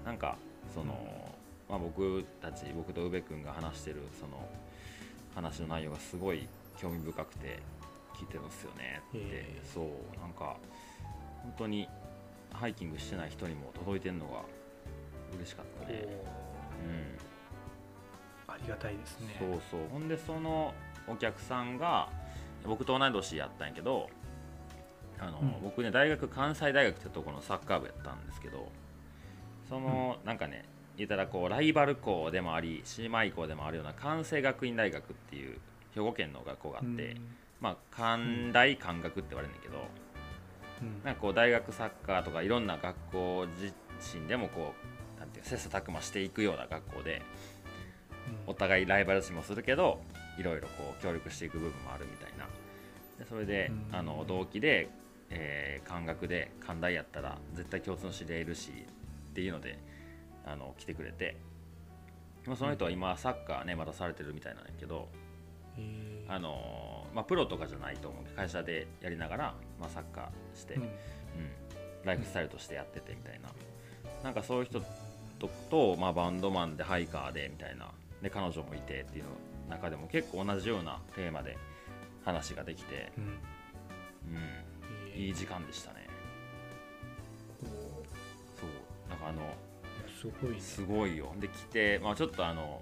[0.06, 0.38] なんか
[0.74, 1.34] その、
[1.70, 4.50] まあ、僕たち僕と宇部君が話してるその
[5.36, 7.60] 話の内容がすごい興味深くて
[8.16, 10.58] 聞いてるんですよねって、そうなんか
[11.44, 11.88] 本当に
[12.54, 14.41] ハイキングしてない人にも届いてるのが
[15.36, 16.06] 嬉しかったね。
[18.47, 18.54] うん。
[18.54, 19.36] ありがたいですね。
[19.39, 19.88] そうそう。
[19.91, 20.74] ほんでその
[21.08, 22.10] お客さんが
[22.66, 24.10] 僕と同い年やったんやけど
[25.20, 25.56] あの、うん。
[25.62, 28.72] 僕ね大学関西大学ってところのサッカー部やったんですけど
[29.68, 35.58] その、なんかね言ったらこうライバル校でもあり姉妹校でもあるような関西学院大学っていう
[35.95, 37.16] 兵庫県の学校があって、
[37.60, 40.03] まあ関大関学って言われるんだけど、うんうん
[41.04, 43.74] なんかこう大学サッカーとかいろんな学校自
[44.18, 44.74] 身でもこ
[45.18, 47.22] うなんていう切磋琢磨していくような学校で
[48.46, 48.52] うん。
[48.52, 50.02] お互いライバル視もするけど
[50.40, 52.48] いろいろこう協力していく部分もあるみたいな。
[53.20, 53.96] でそれで、うん。
[53.96, 54.90] あの同期で、
[55.30, 58.72] えー、関学で関大やったら絶対共通の知り合いいるし
[59.32, 59.80] っていうので
[60.46, 61.38] あの来てくれて、
[62.46, 65.08] まあ、その人は今サッカーねまだされてるみたいなんやけど、
[66.28, 68.24] あのまあ、プロとかじゃないと思う。
[68.24, 70.82] けど会社でやりながら、まあ、サッカーして、うん。
[70.84, 70.89] うん、
[72.03, 73.49] ライフスタイルとしてやっててみたいな。
[74.24, 74.80] なんかそういう人
[75.39, 77.91] とと、まあ、バンドマンでハイカーでみたいな。
[78.22, 79.32] で彼女もいてっていうの
[79.70, 81.57] 中でも結構同じようなテーマで
[82.24, 83.24] 話ができて、うん。
[85.16, 86.07] うん、いい時間でしたね。
[89.09, 89.41] なんかあの
[90.07, 90.59] すごいね。
[90.59, 91.34] すごいよ。
[91.39, 92.82] で来て、まあ、ちょっとあの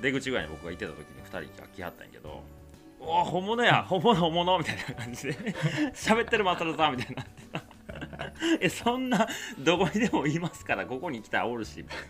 [0.00, 2.42] 出口ぐらいに僕がいてた時に2人が来はったんやけど
[3.00, 5.32] 「おお本物や本物本物」みたいな感じで。
[5.94, 7.22] 喋ってるマサルさんみたいにな。
[7.22, 7.26] っ
[8.58, 9.26] てえそんな
[9.58, 12.04] どこにでもいますからここに来たらおるしみたいな。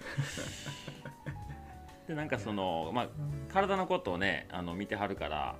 [2.09, 3.09] でなんかその、まあ、
[3.53, 5.57] 体のことをねあの見てはるから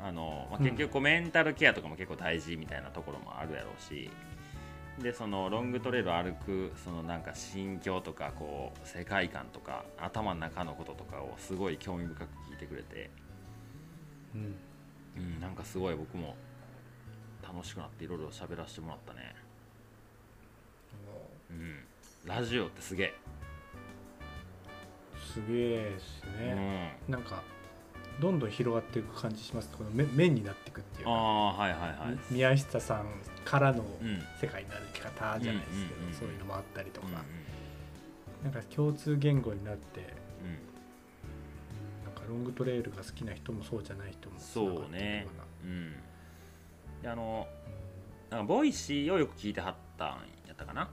[0.00, 4.08] あの、まあ、結局こうメンタルケアとかも結構大事みたいなところもあるやろうし
[5.00, 13.10] でそのロングトレイルを歩くそのなんか心境とかこう世界観とか頭の中のこととかをすごい興味深く聞いてくれて、
[14.34, 14.54] うん。
[15.16, 16.34] うん、なんかすごい僕も
[17.42, 19.34] 楽しくなっていろいろ喋らせてもらったね、
[21.50, 21.84] うん、
[22.24, 23.14] ラジオってすげえ、
[25.34, 27.42] すげえですうね、ん、なんか
[28.20, 29.70] どんどん広がっていく感じします。
[29.76, 31.10] この面面になっていくっていうか。
[31.10, 32.18] ああはいはいはい。
[32.30, 33.06] み宮下さん
[33.44, 34.22] からのうん。
[34.40, 36.14] 世界の歩き方じゃないですけど、うんうんうんうん。
[36.14, 37.06] そういうのもあったりとか、
[38.44, 38.52] うん。
[38.52, 40.02] なんか共通言語になって、う
[40.46, 40.71] ん
[42.22, 45.26] かロングトレイルが好きな人もそうじゃない人もそうね。
[45.64, 45.92] うん。
[47.02, 47.46] であの
[48.30, 50.08] なんか Voicy をよく聞いてはったん
[50.46, 50.88] やったかな。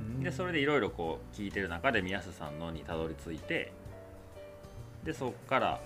[0.00, 0.22] うん。
[0.22, 3.72] でそれでいろいろこう聞いてる中で宮下さんのにたどり着いて
[5.04, 5.80] でそこから、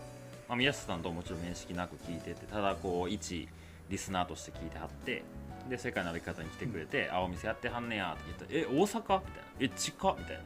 [0.49, 3.49] まあ、宮下さんともちろん面識なく聞いててただこう一
[3.91, 5.23] リスナーとして聞いてはって
[5.69, 10.45] で世界の歩き方に来てくれて「あお店やってはんねや」って言ったら「え大阪?」みたいな「え近っ?」みたいな。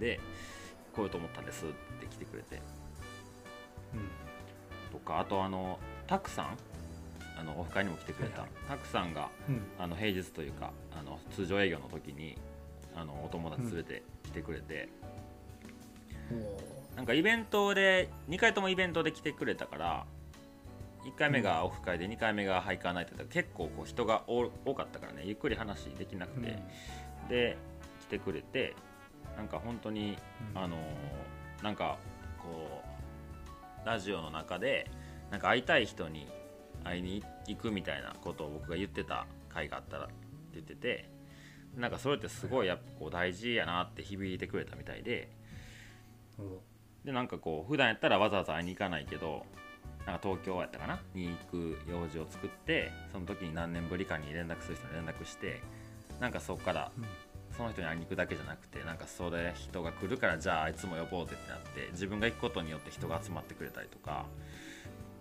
[0.00, 0.18] で
[0.92, 1.68] 来ようと思ったんですっ
[2.00, 2.56] て来てくれて。
[2.56, 2.83] うん
[4.92, 6.56] とかあとあのタクさん
[7.36, 8.78] あのオフ会にも来てくれた、はいはい。
[8.78, 9.62] タクさんがうん。
[9.78, 12.38] あの平日というかあの通常営業の時に
[12.94, 14.88] あのお友達連れて来てくれて、
[16.94, 20.06] なんかイベントで2回ともイベントで来てくれたから
[21.04, 26.58] 1回目がオフ会で2回目がハイカーナイトで結構こう人が多多かったからねゆっくり話できなくて、
[27.28, 27.56] で
[28.02, 28.76] 来てくれて
[29.36, 30.16] なんか本当に
[30.54, 30.62] うん。
[30.62, 30.80] あのー
[31.62, 31.96] なんか
[32.38, 32.93] こう
[33.84, 34.90] ラジオの中で
[35.30, 36.28] なんか会いたい人に
[36.84, 40.14] 会いに行くみたいなことを僕が言ってた回があったらって
[40.54, 41.08] 言ってて
[41.76, 45.30] なんかそれってすごいやっぱこう大事やなって響いてくれたみたいで。
[46.38, 46.60] お
[47.04, 49.44] でなんかこう普段やったらわざわざ会いに行かないけど
[50.06, 50.98] なんか東京やったかな？
[51.14, 55.62] に行く用事を作ってその時に何年ぶりかに連絡する人に連絡して
[56.18, 57.04] なんかそこからうん
[57.56, 64.26] その人に会いに行くだけじゃなくてなんかそれ人が来るからじゃああいつも呼ぼうぜってなって自分が行くことによって人が集まってくれたりとか。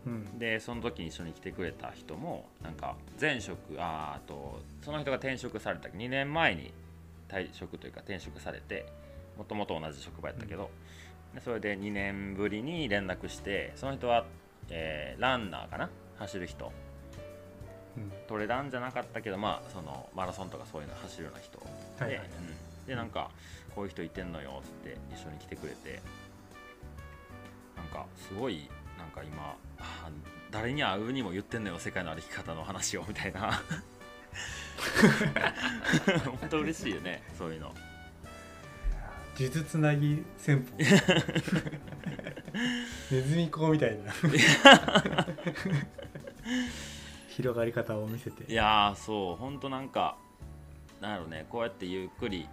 [0.05, 0.37] うん。
[0.37, 6.73] でその時に一緒に来てくれた人もなんか前職あとその人が転職された2年前に
[7.29, 8.85] 退職というか転職されて
[9.37, 10.69] もともと同じ職場やったけど、
[11.33, 14.25] でそれで2年ぶりに連絡してその人は、
[14.69, 15.89] えーランナーかな？
[16.19, 16.71] 走る人。
[17.97, 18.11] うん。
[18.27, 21.59] トレランじゃなかったけどまあそのマラソンとかそういうの走るような人
[22.05, 23.31] で,、はいはいうんでなんか
[23.73, 26.01] こういう人いてんのよって一緒に来てくれて
[27.77, 30.09] なんかすごいなんか今あ
[30.51, 33.61] 誰に会うにも言ってんのよ世界の歩き方の話をみたいな。
[36.39, 37.73] 本当嬉しいよねそういうの。
[39.35, 40.77] 数珠つなぎ戦法。
[43.11, 44.13] ネズミ講みたいな。
[47.29, 48.51] 広がり方を見せて。
[48.51, 50.17] いやーそう本当なんか
[51.03, 51.45] なんやろね。
[51.49, 52.47] こうやってゆっくり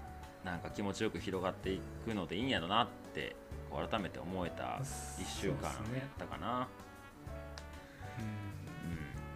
[0.44, 3.36] なんか気持ちよく広がっていくのでいいんやろなって
[3.70, 4.84] こう改めて思えた1
[5.24, 6.68] 週間やったかな。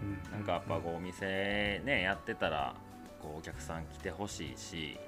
[0.02, 0.08] うん。
[0.08, 0.32] うん。
[0.32, 2.74] なんかやっぱこうお店ねやってたら
[3.22, 4.98] こうお客さん来てほしいし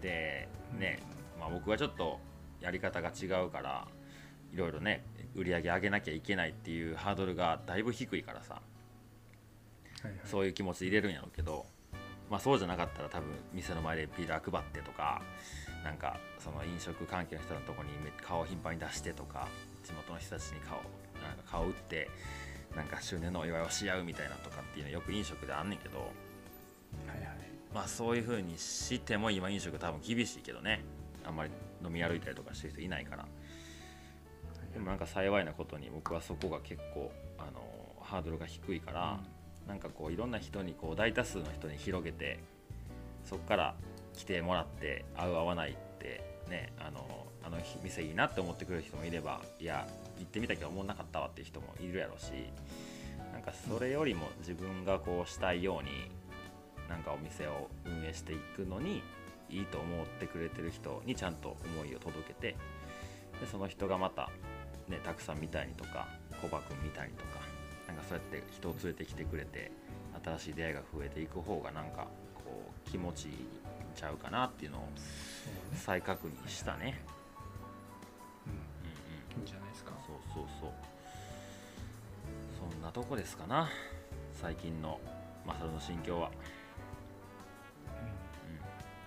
[0.00, 1.02] でね、
[1.40, 2.20] まあ、僕はちょっと
[2.60, 3.88] やり方が違うから
[4.52, 5.04] いろいろね
[5.34, 8.62] 売り上げ上げなきゃいけないっていうハードルがだいぶ低いからさ。
[10.02, 10.20] はいはい。
[10.24, 11.66] そういう気持ちで入れるんやろうけど、
[12.30, 15.22] まあ、そうじゃなかったら多分店の前でピーラー配ってとか
[15.84, 19.48] なんかその飲食関係の人のとこにめ顔を頻繁に出してとか
[19.84, 20.78] 地元の人たちに顔
[21.22, 22.08] なんか顔打って
[22.74, 26.08] なんか周年のお祝いをし合うみたいなとかっていうのよく飲食であんねんけど、はい
[27.18, 27.28] はい。
[27.72, 30.82] まあ、そういう風にしても今飲食多分厳しいけどね
[31.24, 31.50] あんまり
[31.84, 33.26] 飲み歩いたりとかしてる人いないから。
[34.72, 37.60] でもなんか幸いなことに僕はそこが結構あの
[38.00, 39.20] ハードルが低いから、
[39.68, 42.38] なんかこういろんな人にこう大多数の人に広げて
[43.24, 43.74] そこから
[44.14, 49.86] 来てもらって合う合わないってねあのあの店いいなって思ってくれる人もいればいや
[50.18, 52.30] 行ってみたけど思んなかったわっていう人もいるやろうし
[53.32, 56.10] なんかそれよりも自分がこうしたいように
[56.88, 59.02] なんかお店を運営していくのに
[59.50, 62.56] いいと思ってくれてる人にちゃんと思いを届けて
[63.40, 64.30] でその人がまた
[64.88, 66.08] ねたくさんみたいにとか
[66.40, 67.43] コバ君みたいにとか
[67.94, 69.70] なんかそうやって人を連れてきてくれて
[70.24, 73.36] 新しい出会いが増えていく方がなんかこう気持ちいいん
[73.94, 74.88] ちゃうかなっていうのを
[75.74, 77.00] 再確認したね。
[78.46, 78.52] うん。
[78.52, 79.92] うんうんいいんじゃないですか。
[80.06, 80.70] そうそうそう。
[82.72, 83.68] そんなとこですかな。
[84.40, 85.00] 最近の
[85.46, 86.30] マサルの心境は。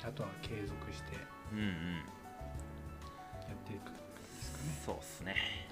[0.02, 0.08] うん。
[0.08, 1.22] あとは継続してや
[1.52, 1.66] うんうん。
[1.66, 2.18] うん
[3.58, 4.00] っていくんで
[4.42, 4.64] すかね。
[4.86, 5.36] そうっすね。
[5.36, 5.67] ま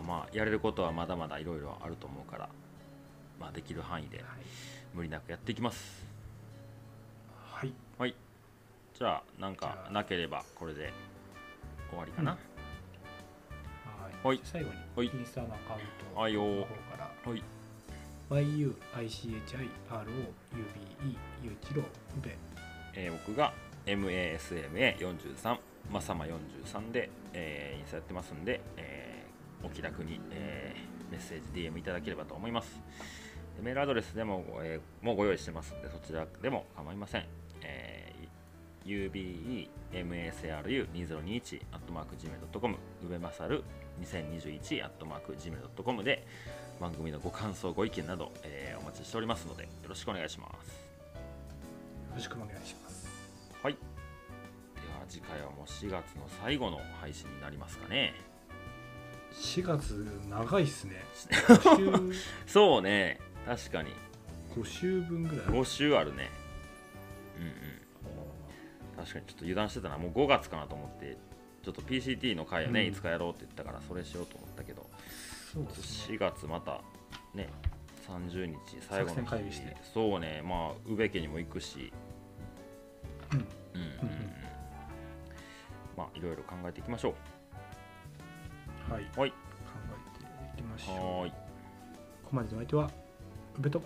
[0.00, 2.48] あまあやれることはまだまだいろいろあると思うから
[3.38, 4.26] まあできる範囲ではい。
[4.94, 6.04] 無理なくやっていきます。
[7.52, 7.72] はい。
[7.98, 8.14] はい。
[8.98, 10.92] じゃあなんかなければこれで
[11.90, 12.38] 終わりかな、は
[14.24, 14.26] い。
[14.26, 14.40] はい。
[14.42, 15.06] 最後にはい。
[15.06, 17.10] インスタのアカウントの方から。
[17.30, 17.42] はい。
[18.30, 18.70] YUICHIROUBE
[21.42, 21.84] ゆうちろう
[22.22, 22.36] べ
[22.94, 23.52] えー僕が
[23.86, 25.58] MASMA43
[25.90, 28.99] まさま43で、えーインスタやってますんで、えー
[29.62, 32.80] お気楽に、えーメッセージ DM いただければと思います
[33.56, 37.24] でメールアドレスでも、えーもうご用意してますんでそちらでも構いません、
[37.62, 38.10] えー
[39.92, 43.62] UBEMASRU2021 アットマーク Gmail.com うべまさる
[44.00, 46.26] 2021アットマーク Gmail.com で
[46.80, 50.76] 番組のご感想ご意見など、えーお待ちしておりますのでよろしくお願いしますよ
[52.14, 53.08] ろしくお願いします
[53.62, 53.74] はい。
[53.74, 53.78] で
[54.98, 58.14] は次回はもう4月の最後の配信になりますかね。
[59.32, 61.02] 4月長いっすね。
[61.14, 63.92] 5 週そうね、確かに。
[64.54, 66.30] 5週分ぐらい5週あるね。
[67.36, 68.96] うんうん。
[68.96, 69.98] 確かにちょっと油断してたな。
[69.98, 71.16] もう5月かなと思って、
[71.62, 72.86] ちょっと PCT の回をね、うん。
[72.88, 74.88] いつかやろうって言ったからそれしようと思ったけど、
[75.52, 75.68] そうね。
[75.70, 76.82] 4月また
[77.34, 77.48] ね、
[78.08, 79.76] 30日最後の作戦会議して。
[79.94, 81.92] そうね、まあ、宇部家にも行くし、
[83.32, 83.38] うん。
[83.38, 84.34] うんうんうん。
[85.96, 87.14] まあ、いろいろ考えていきましょ
[88.90, 89.32] はい、考はい
[90.54, 91.30] えていきましょはい。
[91.30, 91.36] こ
[92.24, 92.90] こまでのお相手は
[93.58, 93.82] 宇部と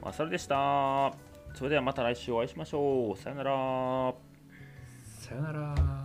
[0.00, 1.12] マサルでした。
[1.54, 3.18] それではまた来週お会いしましょう。
[3.18, 4.14] さよなら。
[5.20, 6.01] さよなら